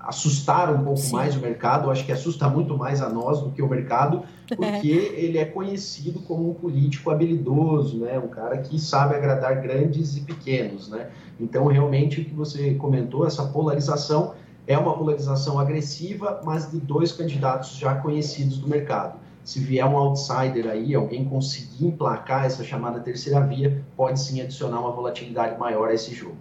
assustar 0.02 0.72
um 0.72 0.82
pouco 0.82 1.00
Sim. 1.00 1.12
mais 1.12 1.36
o 1.36 1.40
mercado, 1.40 1.90
acho 1.90 2.04
que 2.04 2.12
assusta 2.12 2.48
muito 2.48 2.76
mais 2.76 3.00
a 3.00 3.08
nós 3.08 3.40
do 3.40 3.50
que 3.50 3.62
o 3.62 3.68
mercado, 3.68 4.22
porque 4.56 4.88
ele 4.88 5.38
é 5.38 5.44
conhecido 5.44 6.20
como 6.20 6.50
um 6.50 6.54
político 6.54 7.10
habilidoso, 7.10 7.98
né? 7.98 8.18
um 8.18 8.28
cara 8.28 8.58
que 8.58 8.78
sabe 8.80 9.14
agradar 9.14 9.62
grandes 9.62 10.16
e 10.16 10.20
pequenos. 10.22 10.88
Né? 10.88 11.08
Então, 11.40 11.66
realmente, 11.66 12.20
o 12.20 12.24
que 12.24 12.34
você 12.34 12.74
comentou, 12.74 13.26
essa 13.26 13.44
polarização 13.44 14.34
é 14.66 14.76
uma 14.76 14.96
polarização 14.96 15.58
agressiva, 15.58 16.40
mas 16.44 16.70
de 16.70 16.78
dois 16.78 17.12
candidatos 17.12 17.76
já 17.76 17.94
conhecidos 17.94 18.58
do 18.58 18.68
mercado. 18.68 19.18
Se 19.44 19.58
vier 19.58 19.84
um 19.84 19.96
outsider 19.96 20.68
aí, 20.68 20.94
alguém 20.94 21.24
conseguir 21.24 21.86
emplacar 21.86 22.44
essa 22.44 22.62
chamada 22.62 23.00
terceira 23.00 23.40
via, 23.40 23.82
pode 23.96 24.20
sim 24.20 24.40
adicionar 24.40 24.80
uma 24.80 24.92
volatilidade 24.92 25.58
maior 25.58 25.88
a 25.88 25.94
esse 25.94 26.14
jogo. 26.14 26.36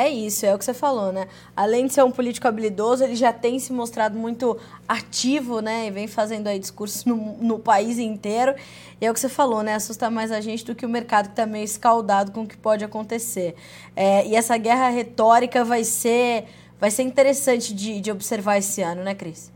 É 0.00 0.08
isso, 0.08 0.46
é 0.46 0.54
o 0.54 0.58
que 0.58 0.64
você 0.64 0.72
falou, 0.72 1.12
né? 1.12 1.28
Além 1.54 1.86
de 1.86 1.92
ser 1.92 2.02
um 2.02 2.10
político 2.10 2.48
habilidoso, 2.48 3.04
ele 3.04 3.14
já 3.14 3.34
tem 3.34 3.58
se 3.58 3.70
mostrado 3.70 4.18
muito 4.18 4.56
ativo, 4.88 5.60
né? 5.60 5.88
E 5.88 5.90
vem 5.90 6.06
fazendo 6.06 6.46
aí 6.46 6.58
discursos 6.58 7.04
no, 7.04 7.36
no 7.36 7.58
país 7.58 7.98
inteiro. 7.98 8.54
E 8.98 9.04
é 9.04 9.10
o 9.10 9.12
que 9.12 9.20
você 9.20 9.28
falou, 9.28 9.62
né? 9.62 9.74
Assusta 9.74 10.08
mais 10.08 10.32
a 10.32 10.40
gente 10.40 10.64
do 10.64 10.74
que 10.74 10.86
o 10.86 10.88
mercado 10.88 11.26
que 11.26 11.32
está 11.32 11.44
meio 11.44 11.66
escaldado 11.66 12.32
com 12.32 12.44
o 12.44 12.46
que 12.46 12.56
pode 12.56 12.82
acontecer. 12.82 13.54
É, 13.94 14.26
e 14.26 14.34
essa 14.34 14.56
guerra 14.56 14.88
retórica 14.88 15.66
vai 15.66 15.84
ser, 15.84 16.46
vai 16.80 16.90
ser 16.90 17.02
interessante 17.02 17.74
de, 17.74 18.00
de 18.00 18.10
observar 18.10 18.56
esse 18.56 18.80
ano, 18.80 19.04
né, 19.04 19.14
Cris? 19.14 19.52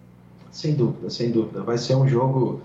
Sem 0.53 0.75
dúvida, 0.75 1.09
sem 1.09 1.31
dúvida. 1.31 1.63
Vai 1.63 1.79
ser 1.79 1.95
um 1.95 2.07
jogo 2.07 2.61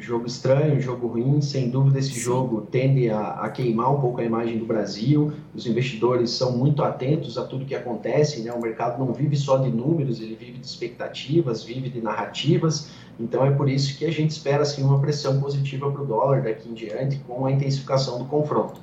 jogo 0.00 0.26
estranho, 0.26 0.76
um 0.76 0.80
jogo 0.80 1.06
ruim. 1.06 1.40
Sem 1.40 1.70
dúvida, 1.70 1.98
esse 1.98 2.12
Sim. 2.12 2.20
jogo 2.20 2.62
tende 2.62 3.08
a, 3.08 3.30
a, 3.30 3.48
queimar 3.48 3.92
um 3.94 4.00
pouco 4.00 4.20
a 4.20 4.24
imagem 4.24 4.58
do 4.58 4.66
Brasil. 4.66 5.32
Os 5.54 5.66
investidores 5.66 6.30
são 6.30 6.56
muito 6.56 6.82
atentos 6.82 7.38
a 7.38 7.44
tudo 7.44 7.64
que 7.64 7.74
acontece. 7.74 8.42
Né? 8.42 8.52
O 8.52 8.60
mercado 8.60 8.98
não 8.98 9.12
vive 9.12 9.36
só 9.36 9.56
de 9.58 9.70
números, 9.70 10.20
ele 10.20 10.34
vive 10.34 10.58
de 10.58 10.66
expectativas, 10.66 11.62
vive 11.62 11.88
de 11.88 12.00
narrativas. 12.00 12.90
Então, 13.18 13.46
é 13.46 13.50
por 13.52 13.68
isso 13.68 13.96
que 13.96 14.04
a 14.04 14.10
gente 14.10 14.30
espera 14.30 14.62
assim, 14.62 14.82
uma 14.82 14.98
pressão 14.98 15.40
positiva 15.40 15.90
para 15.90 16.02
o 16.02 16.06
dólar 16.06 16.42
daqui 16.42 16.68
em 16.68 16.74
diante, 16.74 17.18
com 17.20 17.46
a 17.46 17.52
intensificação 17.52 18.18
do 18.18 18.24
confronto. 18.24 18.80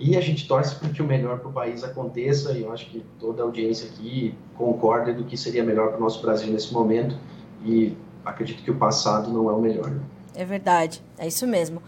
E 0.00 0.16
a 0.16 0.20
gente 0.20 0.46
torce 0.46 0.76
para 0.76 0.88
que 0.88 1.02
o 1.02 1.06
melhor 1.06 1.40
para 1.40 1.48
o 1.48 1.52
país 1.52 1.84
aconteça, 1.84 2.52
e 2.52 2.62
eu 2.62 2.72
acho 2.72 2.86
que 2.86 3.04
toda 3.18 3.42
a 3.42 3.44
audiência 3.44 3.88
aqui 3.90 4.34
concorda 4.56 5.12
do 5.12 5.24
que 5.24 5.36
seria 5.36 5.62
melhor 5.62 5.88
para 5.88 5.98
o 5.98 6.00
nosso 6.00 6.22
Brasil 6.22 6.50
nesse 6.52 6.72
momento, 6.72 7.16
e 7.64 7.94
acredito 8.24 8.62
que 8.62 8.70
o 8.70 8.76
passado 8.76 9.30
não 9.30 9.50
é 9.50 9.52
o 9.52 9.60
melhor. 9.60 9.90
Né? 9.90 10.00
É 10.38 10.44
verdade, 10.44 11.02
é 11.18 11.26
isso 11.26 11.48
mesmo. 11.48 11.82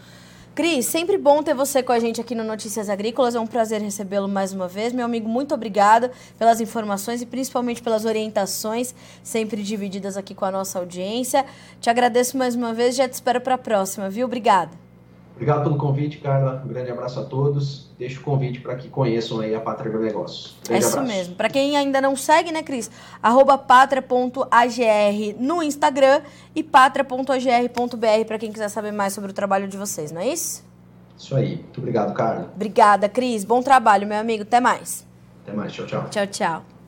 Cris, 0.56 0.86
sempre 0.86 1.16
bom 1.16 1.40
ter 1.40 1.54
você 1.54 1.84
com 1.84 1.92
a 1.92 2.00
gente 2.00 2.20
aqui 2.20 2.34
no 2.34 2.42
Notícias 2.42 2.90
Agrícolas. 2.90 3.36
É 3.36 3.40
um 3.40 3.46
prazer 3.46 3.80
recebê-lo 3.80 4.26
mais 4.26 4.52
uma 4.52 4.66
vez. 4.66 4.92
Meu 4.92 5.04
amigo, 5.04 5.28
muito 5.28 5.54
obrigada 5.54 6.10
pelas 6.36 6.60
informações 6.60 7.22
e 7.22 7.26
principalmente 7.26 7.80
pelas 7.80 8.04
orientações 8.04 8.92
sempre 9.22 9.62
divididas 9.62 10.16
aqui 10.16 10.34
com 10.34 10.44
a 10.44 10.50
nossa 10.50 10.80
audiência. 10.80 11.46
Te 11.80 11.88
agradeço 11.88 12.36
mais 12.36 12.56
uma 12.56 12.74
vez 12.74 12.94
e 12.94 12.98
já 12.98 13.08
te 13.08 13.12
espero 13.12 13.40
para 13.40 13.54
a 13.54 13.58
próxima, 13.58 14.10
viu? 14.10 14.26
Obrigada. 14.26 14.79
Obrigado 15.40 15.62
pelo 15.62 15.78
convite, 15.78 16.18
Carla. 16.18 16.62
Um 16.62 16.68
grande 16.68 16.90
abraço 16.90 17.18
a 17.18 17.24
todos. 17.24 17.88
Deixo 17.98 18.20
o 18.20 18.22
convite 18.22 18.60
para 18.60 18.76
que 18.76 18.90
conheçam 18.90 19.40
aí 19.40 19.54
a 19.54 19.60
Pátria 19.60 19.88
Agronegócios. 19.88 20.54
É 20.68 20.76
isso 20.76 20.98
abraço. 20.98 21.16
mesmo. 21.16 21.34
Para 21.34 21.48
quem 21.48 21.78
ainda 21.78 21.98
não 21.98 22.14
segue, 22.14 22.52
né, 22.52 22.62
Cris? 22.62 22.90
Arroba 23.22 23.56
pátria.agr 23.56 24.44
no 25.38 25.62
Instagram 25.62 26.20
e 26.54 26.62
pátria.agr.br 26.62 28.26
para 28.26 28.38
quem 28.38 28.52
quiser 28.52 28.68
saber 28.68 28.92
mais 28.92 29.14
sobre 29.14 29.30
o 29.30 29.32
trabalho 29.32 29.66
de 29.66 29.78
vocês, 29.78 30.12
não 30.12 30.20
é 30.20 30.28
isso? 30.28 30.62
Isso 31.16 31.34
aí. 31.34 31.56
Muito 31.56 31.78
obrigado, 31.78 32.12
Carla. 32.12 32.52
Obrigada, 32.54 33.08
Cris. 33.08 33.42
Bom 33.42 33.62
trabalho, 33.62 34.06
meu 34.06 34.18
amigo. 34.18 34.42
Até 34.42 34.60
mais. 34.60 35.06
Até 35.42 35.56
mais. 35.56 35.72
Tchau, 35.72 35.86
tchau. 35.86 36.06
Tchau, 36.10 36.26
tchau. 36.26 36.79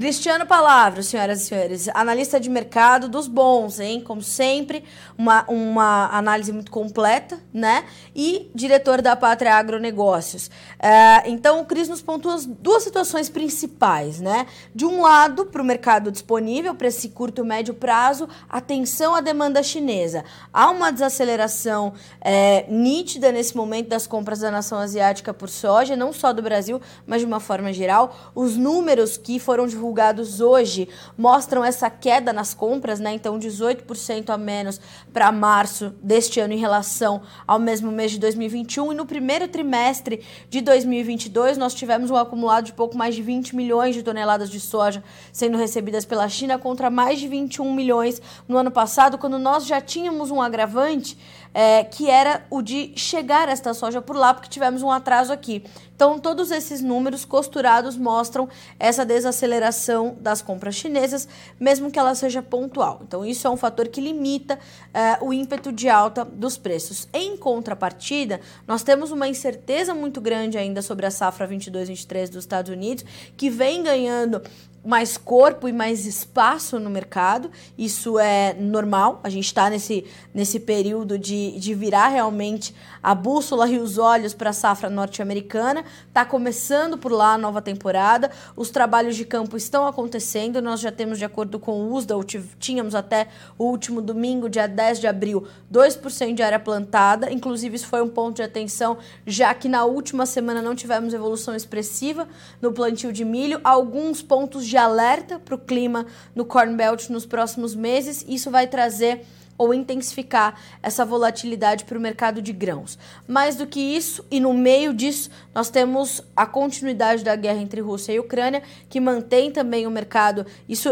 Cristiano 0.00 0.46
Palavra, 0.46 1.02
senhoras 1.02 1.42
e 1.42 1.44
senhores, 1.44 1.88
analista 1.92 2.40
de 2.40 2.48
mercado 2.48 3.06
dos 3.06 3.28
bons, 3.28 3.78
hein? 3.78 4.00
Como 4.00 4.22
sempre, 4.22 4.82
uma, 5.18 5.44
uma 5.46 6.08
análise 6.16 6.50
muito 6.54 6.70
completa, 6.70 7.38
né? 7.52 7.84
E 8.16 8.50
diretor 8.54 9.02
da 9.02 9.14
Pátria 9.14 9.54
Agronegócios. 9.56 10.50
É, 10.78 11.28
então, 11.28 11.60
o 11.60 11.66
Cris 11.66 11.86
nos 11.86 12.00
pontua 12.00 12.38
duas 12.48 12.82
situações 12.82 13.28
principais, 13.28 14.20
né? 14.20 14.46
De 14.74 14.86
um 14.86 15.02
lado, 15.02 15.44
para 15.44 15.60
o 15.60 15.64
mercado 15.66 16.10
disponível, 16.10 16.74
para 16.74 16.88
esse 16.88 17.10
curto 17.10 17.42
e 17.42 17.46
médio 17.46 17.74
prazo, 17.74 18.26
atenção 18.48 19.14
à 19.14 19.20
demanda 19.20 19.62
chinesa. 19.62 20.24
Há 20.50 20.70
uma 20.70 20.90
desaceleração 20.90 21.92
é, 22.22 22.64
nítida 22.70 23.30
nesse 23.30 23.54
momento 23.54 23.88
das 23.88 24.06
compras 24.06 24.38
da 24.38 24.50
nação 24.50 24.78
asiática 24.78 25.34
por 25.34 25.50
soja, 25.50 25.94
não 25.94 26.10
só 26.10 26.32
do 26.32 26.40
Brasil, 26.40 26.80
mas 27.06 27.20
de 27.20 27.26
uma 27.26 27.38
forma 27.38 27.70
geral. 27.70 28.32
Os 28.34 28.56
números 28.56 29.18
que 29.18 29.38
foram 29.38 29.66
divulgados 29.66 29.89
divulgados 29.90 30.40
hoje 30.40 30.88
mostram 31.18 31.64
essa 31.64 31.90
queda 31.90 32.32
nas 32.32 32.54
compras, 32.54 33.00
né? 33.00 33.12
Então, 33.12 33.38
18% 33.38 34.30
a 34.30 34.38
menos 34.38 34.80
para 35.12 35.32
março 35.32 35.92
deste 36.00 36.38
ano 36.38 36.52
em 36.52 36.58
relação 36.58 37.22
ao 37.46 37.58
mesmo 37.58 37.90
mês 37.90 38.12
de 38.12 38.20
2021. 38.20 38.92
E 38.92 38.94
no 38.94 39.04
primeiro 39.04 39.48
trimestre 39.48 40.22
de 40.48 40.60
2022, 40.60 41.58
nós 41.58 41.74
tivemos 41.74 42.10
um 42.10 42.16
acumulado 42.16 42.66
de 42.66 42.72
pouco 42.72 42.96
mais 42.96 43.16
de 43.16 43.22
20 43.22 43.56
milhões 43.56 43.94
de 43.94 44.02
toneladas 44.02 44.48
de 44.48 44.60
soja 44.60 45.02
sendo 45.32 45.58
recebidas 45.58 46.04
pela 46.04 46.28
China, 46.28 46.56
contra 46.58 46.88
mais 46.88 47.18
de 47.18 47.26
21 47.26 47.74
milhões 47.74 48.22
no 48.46 48.56
ano 48.56 48.70
passado, 48.70 49.18
quando 49.18 49.38
nós 49.38 49.66
já 49.66 49.80
tínhamos 49.80 50.30
um 50.30 50.40
agravante 50.40 51.18
é, 51.52 51.82
que 51.82 52.08
era 52.08 52.44
o 52.48 52.62
de 52.62 52.92
chegar 52.94 53.48
esta 53.48 53.74
soja 53.74 54.00
por 54.00 54.14
lá, 54.14 54.32
porque 54.32 54.48
tivemos 54.48 54.82
um 54.82 54.90
atraso 54.90 55.32
aqui. 55.32 55.64
Então, 56.00 56.18
todos 56.18 56.50
esses 56.50 56.80
números 56.80 57.26
costurados 57.26 57.94
mostram 57.94 58.48
essa 58.78 59.04
desaceleração 59.04 60.16
das 60.18 60.40
compras 60.40 60.74
chinesas, 60.74 61.28
mesmo 61.60 61.90
que 61.90 61.98
ela 61.98 62.14
seja 62.14 62.40
pontual. 62.40 63.02
Então, 63.06 63.22
isso 63.22 63.46
é 63.46 63.50
um 63.50 63.56
fator 63.56 63.86
que 63.86 64.00
limita 64.00 64.58
é, 64.94 65.18
o 65.20 65.30
ímpeto 65.30 65.70
de 65.70 65.90
alta 65.90 66.24
dos 66.24 66.56
preços. 66.56 67.06
Em 67.12 67.36
contrapartida, 67.36 68.40
nós 68.66 68.82
temos 68.82 69.10
uma 69.10 69.28
incerteza 69.28 69.92
muito 69.92 70.22
grande 70.22 70.56
ainda 70.56 70.80
sobre 70.80 71.04
a 71.04 71.10
safra 71.10 71.46
22-23 71.46 72.30
dos 72.30 72.44
Estados 72.44 72.72
Unidos, 72.72 73.04
que 73.36 73.50
vem 73.50 73.82
ganhando 73.82 74.40
mais 74.84 75.16
corpo 75.16 75.68
e 75.68 75.72
mais 75.72 76.06
espaço 76.06 76.78
no 76.78 76.88
mercado. 76.88 77.50
Isso 77.76 78.18
é 78.18 78.54
normal. 78.54 79.20
A 79.22 79.28
gente 79.28 79.46
está 79.46 79.68
nesse, 79.68 80.04
nesse 80.32 80.58
período 80.58 81.18
de, 81.18 81.58
de 81.58 81.74
virar 81.74 82.08
realmente 82.08 82.74
a 83.02 83.14
bússola 83.14 83.68
e 83.68 83.78
os 83.78 83.98
olhos 83.98 84.34
para 84.34 84.50
a 84.50 84.54
safra 84.54 84.88
norte-americana. 84.88 85.84
Está 86.08 86.24
começando 86.24 86.98
por 86.98 87.12
lá 87.12 87.34
a 87.34 87.38
nova 87.38 87.62
temporada. 87.62 88.30
Os 88.56 88.70
trabalhos 88.70 89.16
de 89.16 89.24
campo 89.24 89.56
estão 89.56 89.86
acontecendo. 89.86 90.60
Nós 90.60 90.80
já 90.80 90.90
temos, 90.90 91.18
de 91.18 91.24
acordo 91.24 91.58
com 91.58 91.82
o 91.82 91.92
USDA, 91.94 92.14
tínhamos 92.58 92.94
até 92.94 93.28
o 93.58 93.64
último 93.64 94.00
domingo, 94.00 94.48
dia 94.48 94.66
10 94.66 95.00
de 95.00 95.06
abril, 95.06 95.46
2% 95.72 96.34
de 96.34 96.42
área 96.42 96.58
plantada. 96.58 97.32
Inclusive, 97.32 97.76
isso 97.76 97.86
foi 97.86 98.02
um 98.02 98.08
ponto 98.08 98.36
de 98.36 98.42
atenção, 98.42 98.98
já 99.26 99.54
que 99.54 99.68
na 99.68 99.84
última 99.84 100.26
semana 100.26 100.60
não 100.60 100.74
tivemos 100.74 101.14
evolução 101.14 101.54
expressiva 101.54 102.26
no 102.60 102.72
plantio 102.72 103.12
de 103.12 103.24
milho. 103.24 103.60
Alguns 103.62 104.22
pontos 104.22 104.66
de 104.66 104.76
alerta 104.76 105.38
para 105.38 105.54
o 105.54 105.58
clima 105.58 106.06
no 106.34 106.44
Corn 106.44 106.74
Belt 106.76 107.08
nos 107.08 107.26
próximos 107.26 107.74
meses. 107.74 108.24
Isso 108.28 108.50
vai 108.50 108.66
trazer 108.66 109.24
ou 109.60 109.74
intensificar 109.74 110.58
essa 110.82 111.04
volatilidade 111.04 111.84
para 111.84 111.98
o 111.98 112.00
mercado 112.00 112.40
de 112.40 112.50
grãos. 112.50 112.98
Mais 113.28 113.56
do 113.56 113.66
que 113.66 113.78
isso, 113.78 114.24
e 114.30 114.40
no 114.40 114.54
meio 114.54 114.94
disso, 114.94 115.28
nós 115.54 115.68
temos 115.68 116.22
a 116.34 116.46
continuidade 116.46 117.22
da 117.22 117.36
guerra 117.36 117.60
entre 117.60 117.82
Rússia 117.82 118.14
e 118.14 118.18
Ucrânia, 118.18 118.62
que 118.88 118.98
mantém 118.98 119.50
também 119.50 119.86
o 119.86 119.90
mercado. 119.90 120.46
Isso, 120.66 120.88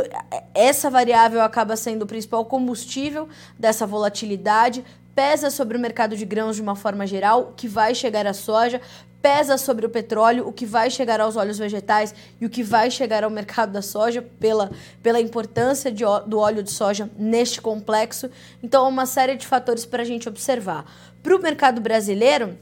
essa 0.52 0.90
variável 0.90 1.40
acaba 1.40 1.76
sendo 1.76 2.02
o 2.02 2.06
principal 2.06 2.44
combustível 2.44 3.26
dessa 3.58 3.86
volatilidade, 3.86 4.84
pesa 5.14 5.50
sobre 5.50 5.78
o 5.78 5.80
mercado 5.80 6.14
de 6.14 6.26
grãos 6.26 6.56
de 6.56 6.62
uma 6.62 6.76
forma 6.76 7.06
geral, 7.06 7.54
que 7.56 7.66
vai 7.66 7.94
chegar 7.94 8.26
à 8.26 8.34
soja, 8.34 8.82
pesa 9.20 9.58
sobre 9.58 9.84
o 9.84 9.90
petróleo, 9.90 10.46
o 10.46 10.52
que 10.52 10.64
vai 10.64 10.90
chegar 10.90 11.20
aos 11.20 11.36
óleos 11.36 11.58
vegetais 11.58 12.14
e 12.40 12.46
o 12.46 12.50
que 12.50 12.62
vai 12.62 12.90
chegar 12.90 13.24
ao 13.24 13.30
mercado 13.30 13.72
da 13.72 13.82
soja 13.82 14.22
pela, 14.22 14.70
pela 15.02 15.20
importância 15.20 15.90
de, 15.90 16.04
do 16.26 16.38
óleo 16.38 16.62
de 16.62 16.70
soja 16.70 17.10
neste 17.18 17.60
complexo. 17.60 18.30
Então, 18.62 18.86
é 18.86 18.88
uma 18.88 19.06
série 19.06 19.34
de 19.36 19.46
fatores 19.46 19.84
para 19.84 20.02
a 20.02 20.06
gente 20.06 20.28
observar. 20.28 20.84
Para 21.22 21.36
o 21.36 21.42
mercado 21.42 21.80
brasileiro, 21.80 22.56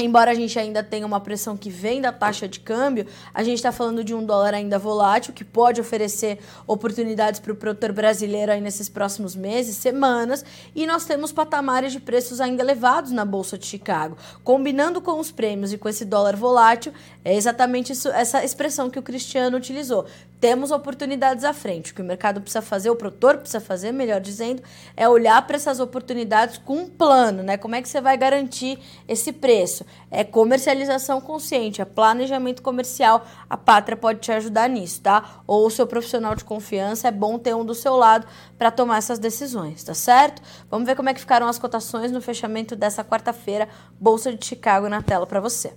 Embora 0.00 0.30
a 0.30 0.34
gente 0.34 0.58
ainda 0.58 0.82
tenha 0.82 1.06
uma 1.06 1.20
pressão 1.20 1.56
que 1.56 1.68
vem 1.68 2.00
da 2.00 2.10
taxa 2.10 2.48
de 2.48 2.58
câmbio, 2.58 3.06
a 3.34 3.42
gente 3.42 3.56
está 3.56 3.70
falando 3.70 4.02
de 4.02 4.14
um 4.14 4.24
dólar 4.24 4.54
ainda 4.54 4.78
volátil, 4.78 5.34
que 5.34 5.44
pode 5.44 5.80
oferecer 5.80 6.38
oportunidades 6.66 7.38
para 7.38 7.52
o 7.52 7.56
produtor 7.56 7.92
brasileiro 7.92 8.50
aí 8.50 8.60
nesses 8.60 8.88
próximos 8.88 9.36
meses, 9.36 9.76
semanas, 9.76 10.44
e 10.74 10.86
nós 10.86 11.04
temos 11.04 11.32
patamares 11.32 11.92
de 11.92 12.00
preços 12.00 12.40
ainda 12.40 12.62
elevados 12.62 13.12
na 13.12 13.24
Bolsa 13.24 13.58
de 13.58 13.66
Chicago. 13.66 14.16
Combinando 14.42 15.00
com 15.00 15.20
os 15.20 15.30
prêmios 15.30 15.72
e 15.72 15.78
com 15.78 15.88
esse 15.88 16.04
dólar 16.04 16.34
volátil, 16.34 16.92
é 17.24 17.34
exatamente 17.34 17.92
isso, 17.92 18.08
essa 18.08 18.42
expressão 18.42 18.88
que 18.88 18.98
o 18.98 19.02
Cristiano 19.02 19.56
utilizou. 19.56 20.06
Temos 20.40 20.70
oportunidades 20.70 21.44
à 21.44 21.52
frente. 21.52 21.92
O 21.92 21.94
que 21.94 22.00
o 22.00 22.04
mercado 22.04 22.40
precisa 22.40 22.62
fazer, 22.62 22.88
o 22.88 22.96
produtor 22.96 23.36
precisa 23.36 23.60
fazer, 23.60 23.92
melhor 23.92 24.22
dizendo, 24.22 24.62
é 24.96 25.06
olhar 25.06 25.46
para 25.46 25.56
essas 25.56 25.80
oportunidades 25.80 26.56
com 26.56 26.78
um 26.78 26.88
plano, 26.88 27.42
né? 27.42 27.58
Como 27.58 27.74
é 27.74 27.82
que 27.82 27.88
você 27.88 28.00
vai 28.00 28.16
garantir 28.16 28.78
esse 29.06 29.32
preço? 29.32 29.84
É 30.10 30.24
comercialização 30.24 31.20
consciente, 31.20 31.82
é 31.82 31.84
planejamento 31.84 32.62
comercial. 32.62 33.26
A 33.50 33.56
Pátria 33.56 33.98
pode 33.98 34.20
te 34.20 34.32
ajudar 34.32 34.66
nisso, 34.70 35.02
tá? 35.02 35.42
Ou 35.46 35.66
o 35.66 35.70
seu 35.70 35.86
profissional 35.86 36.34
de 36.34 36.42
confiança, 36.42 37.08
é 37.08 37.10
bom 37.10 37.38
ter 37.38 37.54
um 37.54 37.64
do 37.64 37.74
seu 37.74 37.94
lado 37.96 38.26
para 38.56 38.70
tomar 38.70 38.96
essas 38.96 39.18
decisões, 39.18 39.84
tá 39.84 39.92
certo? 39.92 40.40
Vamos 40.70 40.86
ver 40.86 40.96
como 40.96 41.10
é 41.10 41.14
que 41.14 41.20
ficaram 41.20 41.48
as 41.48 41.58
cotações 41.58 42.10
no 42.10 42.22
fechamento 42.22 42.74
dessa 42.74 43.04
quarta-feira, 43.04 43.68
Bolsa 44.00 44.34
de 44.34 44.46
Chicago 44.46 44.88
na 44.88 45.02
tela 45.02 45.26
para 45.26 45.38
você. 45.38 45.74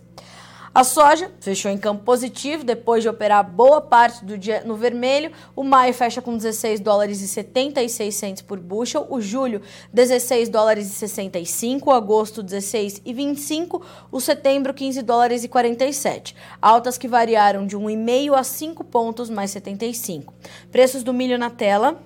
A 0.75 0.83
soja 0.83 1.31
fechou 1.39 1.69
em 1.69 1.77
campo 1.77 2.03
positivo 2.03 2.63
depois 2.63 3.03
de 3.03 3.09
operar 3.09 3.47
boa 3.47 3.79
parte 3.79 4.25
do 4.25 4.35
dia 4.35 4.63
no 4.65 4.75
vermelho. 4.75 5.31
O 5.55 5.63
maio 5.63 5.93
fecha 5.93 6.19
com 6.19 6.35
16 6.35 6.79
dólares 6.79 7.21
e 7.21 7.27
76 7.27 8.15
centes 8.15 8.41
por 8.41 8.59
bushel, 8.59 9.05
o 9.07 9.21
julho 9.21 9.61
16 9.93 10.49
dólares 10.49 10.87
e 10.87 10.89
65, 10.89 11.91
o 11.91 11.93
agosto 11.93 12.41
16 12.41 13.03
e 13.05 13.13
25, 13.13 13.85
o 14.11 14.19
setembro 14.19 14.73
15 14.73 15.03
dólares 15.03 15.43
e 15.43 15.47
47. 15.47 16.35
Altas 16.59 16.97
que 16.97 17.07
variaram 17.07 17.67
de 17.67 17.77
1,5 17.77 18.33
a 18.33 18.43
5 18.43 18.83
pontos 18.85 19.29
mais 19.29 19.51
75. 19.51 20.33
Preços 20.71 21.03
do 21.03 21.13
milho 21.13 21.37
na 21.37 21.51
tela. 21.51 22.01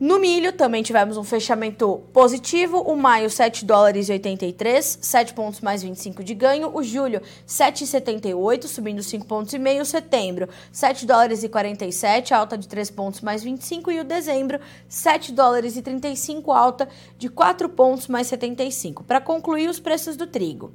No 0.00 0.20
milho 0.20 0.52
também 0.52 0.80
tivemos 0.80 1.16
um 1.16 1.24
fechamento 1.24 2.04
positivo, 2.12 2.78
o 2.82 2.94
maio 2.94 3.28
7 3.28 3.64
dólares 3.64 4.08
e 4.08 4.12
83, 4.12 5.00
7 5.02 5.34
pontos 5.34 5.60
mais 5.60 5.82
25 5.82 6.22
de 6.22 6.34
ganho, 6.34 6.70
o 6.72 6.84
julho 6.84 7.20
7,78, 7.44 8.68
subindo 8.68 9.02
5 9.02 9.26
pontos 9.26 9.52
e 9.54 9.58
meio, 9.58 9.84
setembro 9.84 10.48
7 10.70 11.04
dólares 11.04 11.42
e 11.42 11.48
47, 11.48 12.32
alta 12.32 12.56
de 12.56 12.68
3 12.68 12.92
pontos 12.92 13.22
mais 13.22 13.42
25 13.42 13.90
e 13.90 13.98
o 13.98 14.04
dezembro 14.04 14.60
7 14.88 15.32
dólares 15.32 15.76
e 15.76 15.82
35, 15.82 16.52
alta 16.52 16.88
de 17.16 17.28
4 17.28 17.68
pontos 17.68 18.06
mais 18.06 18.28
75. 18.28 19.02
Para 19.02 19.20
concluir 19.20 19.68
os 19.68 19.80
preços 19.80 20.16
do 20.16 20.28
trigo. 20.28 20.72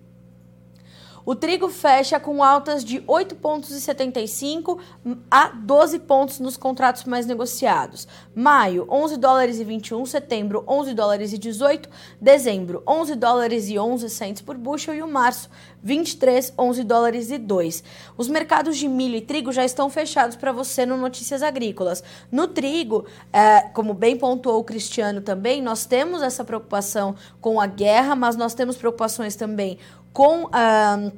O 1.26 1.34
trigo 1.36 1.70
fecha 1.70 2.20
com 2.20 2.44
altas 2.44 2.84
de 2.84 3.00
8,75 3.02 3.38
pontos 3.38 4.84
a 5.32 5.48
12 5.48 6.00
pontos 6.00 6.40
nos 6.40 6.58
contratos 6.58 7.06
mais 7.06 7.26
negociados. 7.26 8.08
Maio, 8.36 8.86
11 8.90 9.18
dólares 9.18 9.60
e 9.60 9.64
21, 9.64 10.06
setembro, 10.06 10.66
11 10.68 10.94
dólares 10.94 11.32
e 11.32 11.38
18, 11.38 11.90
dezembro, 12.20 12.84
11 12.86 13.16
dólares 13.16 13.70
e 13.70 13.80
11 13.80 14.10
centes 14.10 14.42
por 14.42 14.58
bushel 14.58 14.96
e 14.96 15.02
o 15.02 15.08
março, 15.08 15.50
23, 15.82 16.54
11 16.58 16.84
dólares 16.84 17.32
e 17.32 17.38
2. 17.38 17.84
Os 18.18 18.28
mercados 18.28 18.78
de 18.78 18.88
milho 18.90 19.16
e 19.16 19.22
trigo 19.22 19.52
já 19.52 19.64
estão 19.64 19.90
fechados 19.90 20.36
para 20.36 20.52
você 20.52 20.86
no 20.86 20.98
Notícias 20.98 21.42
Agrícolas. 21.42 22.04
No 22.30 22.48
trigo, 22.48 23.06
é, 23.32 23.62
como 23.74 23.94
bem 23.94 24.18
pontuou 24.18 24.60
o 24.60 24.64
Cristiano 24.64 25.22
também, 25.22 25.62
nós 25.62 25.86
temos 25.86 26.22
essa 26.22 26.44
preocupação 26.44 27.16
com 27.40 27.62
a 27.62 27.66
guerra, 27.66 28.14
mas 28.16 28.36
nós 28.36 28.54
temos 28.54 28.76
preocupações 28.76 29.36
também 29.36 29.78
com 30.14 30.48
a 30.52 31.12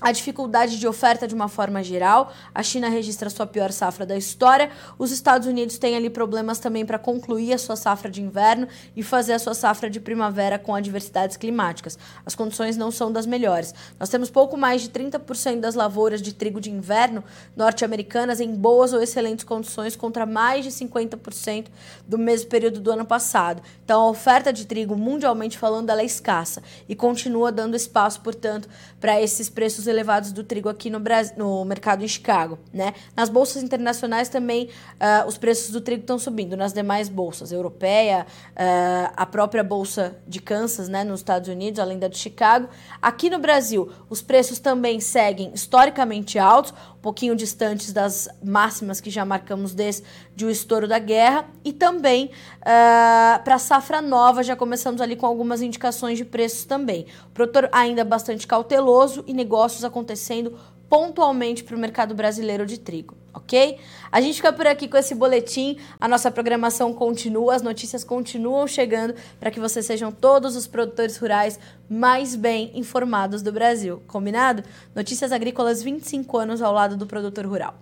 a 0.00 0.12
dificuldade 0.12 0.78
de 0.78 0.88
oferta 0.88 1.28
de 1.28 1.34
uma 1.34 1.48
forma 1.48 1.82
geral. 1.82 2.32
A 2.54 2.62
China 2.62 2.88
registra 2.88 3.28
sua 3.28 3.46
pior 3.46 3.70
safra 3.70 4.06
da 4.06 4.16
história. 4.16 4.70
Os 4.98 5.12
Estados 5.12 5.46
Unidos 5.46 5.76
têm 5.76 5.96
ali 5.96 6.08
problemas 6.08 6.58
também 6.58 6.86
para 6.86 6.98
concluir 6.98 7.52
a 7.52 7.58
sua 7.58 7.76
safra 7.76 8.10
de 8.10 8.22
inverno 8.22 8.66
e 8.96 9.02
fazer 9.02 9.34
a 9.34 9.38
sua 9.38 9.52
safra 9.52 9.90
de 9.90 10.00
primavera 10.00 10.58
com 10.58 10.74
adversidades 10.74 11.36
climáticas. 11.36 11.98
As 12.24 12.34
condições 12.34 12.76
não 12.76 12.90
são 12.90 13.12
das 13.12 13.26
melhores. 13.26 13.74
Nós 13.98 14.08
temos 14.08 14.30
pouco 14.30 14.56
mais 14.56 14.80
de 14.80 14.88
30% 14.88 15.60
das 15.60 15.74
lavouras 15.74 16.22
de 16.22 16.32
trigo 16.32 16.60
de 16.60 16.70
inverno 16.70 17.22
norte-americanas 17.54 18.40
em 18.40 18.54
boas 18.54 18.92
ou 18.92 19.02
excelentes 19.02 19.44
condições 19.44 19.96
contra 19.96 20.24
mais 20.24 20.64
de 20.64 20.70
50% 20.70 21.66
do 22.06 22.16
mesmo 22.16 22.48
período 22.48 22.80
do 22.80 22.90
ano 22.90 23.04
passado. 23.04 23.62
Então, 23.84 24.00
a 24.00 24.08
oferta 24.08 24.52
de 24.52 24.64
trigo, 24.66 24.96
mundialmente 24.96 25.58
falando, 25.58 25.90
ela 25.90 26.00
é 26.00 26.04
escassa 26.04 26.62
e 26.88 26.94
continua 26.94 27.52
dando 27.52 27.76
espaço, 27.76 28.20
portanto, 28.20 28.68
para 28.98 29.20
esses 29.20 29.48
preços 29.48 29.86
elevados 29.90 30.32
do 30.32 30.44
trigo 30.44 30.68
aqui 30.68 30.88
no, 30.88 31.00
Brasil, 31.00 31.34
no 31.36 31.64
mercado 31.64 32.04
em 32.04 32.08
Chicago, 32.08 32.58
né? 32.72 32.94
Nas 33.16 33.28
bolsas 33.28 33.62
internacionais 33.62 34.28
também 34.28 34.68
uh, 34.94 35.26
os 35.26 35.36
preços 35.36 35.70
do 35.70 35.80
trigo 35.80 36.02
estão 36.02 36.18
subindo, 36.18 36.56
nas 36.56 36.72
demais 36.72 37.08
bolsas, 37.08 37.52
europeia, 37.52 38.26
uh, 38.52 39.12
a 39.16 39.26
própria 39.26 39.62
bolsa 39.62 40.16
de 40.26 40.40
Kansas, 40.40 40.88
né, 40.88 41.04
nos 41.04 41.20
Estados 41.20 41.48
Unidos, 41.48 41.80
além 41.80 41.98
da 41.98 42.08
de 42.08 42.18
Chicago. 42.18 42.68
Aqui 43.00 43.28
no 43.28 43.38
Brasil, 43.38 43.90
os 44.08 44.22
preços 44.22 44.58
também 44.58 45.00
seguem 45.00 45.52
historicamente 45.54 46.38
altos, 46.38 46.72
um 46.96 47.00
pouquinho 47.00 47.34
distantes 47.34 47.92
das 47.92 48.28
máximas 48.44 49.00
que 49.00 49.10
já 49.10 49.24
marcamos 49.24 49.74
desde 49.74 50.04
o 50.44 50.50
estouro 50.50 50.86
da 50.86 50.98
guerra, 50.98 51.46
e 51.64 51.72
também 51.72 52.26
uh, 52.26 53.42
para 53.42 53.54
a 53.54 53.58
safra 53.58 54.02
nova, 54.02 54.42
já 54.42 54.54
começamos 54.54 55.00
ali 55.00 55.16
com 55.16 55.26
algumas 55.26 55.62
indicações 55.62 56.18
de 56.18 56.24
preços 56.24 56.64
também. 56.64 57.06
O 57.26 57.30
produtor 57.30 57.68
ainda 57.72 58.04
bastante 58.04 58.46
cauteloso 58.46 59.24
e 59.26 59.32
negócios 59.80 59.84
acontecendo 59.84 60.52
pontualmente 60.88 61.62
para 61.62 61.76
o 61.76 61.78
mercado 61.78 62.14
brasileiro 62.14 62.66
de 62.66 62.76
trigo, 62.76 63.14
ok? 63.32 63.78
A 64.10 64.20
gente 64.20 64.34
fica 64.36 64.52
por 64.52 64.66
aqui 64.66 64.88
com 64.88 64.96
esse 64.96 65.14
boletim. 65.14 65.78
A 66.00 66.08
nossa 66.08 66.32
programação 66.32 66.92
continua, 66.92 67.54
as 67.54 67.62
notícias 67.62 68.02
continuam 68.02 68.66
chegando 68.66 69.14
para 69.38 69.52
que 69.52 69.60
vocês 69.60 69.86
sejam 69.86 70.10
todos 70.10 70.56
os 70.56 70.66
produtores 70.66 71.16
rurais 71.16 71.60
mais 71.88 72.34
bem 72.34 72.72
informados 72.74 73.40
do 73.40 73.52
Brasil. 73.52 74.02
Combinado? 74.08 74.64
Notícias 74.94 75.30
Agrícolas 75.30 75.80
25 75.80 76.38
anos 76.38 76.60
ao 76.60 76.72
lado 76.72 76.96
do 76.96 77.06
produtor 77.06 77.46
rural. 77.46 77.74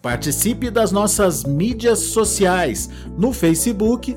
Participe 0.00 0.70
das 0.70 0.90
nossas 0.90 1.44
mídias 1.44 1.98
sociais 1.98 2.88
no 3.18 3.34
Facebook 3.34 4.16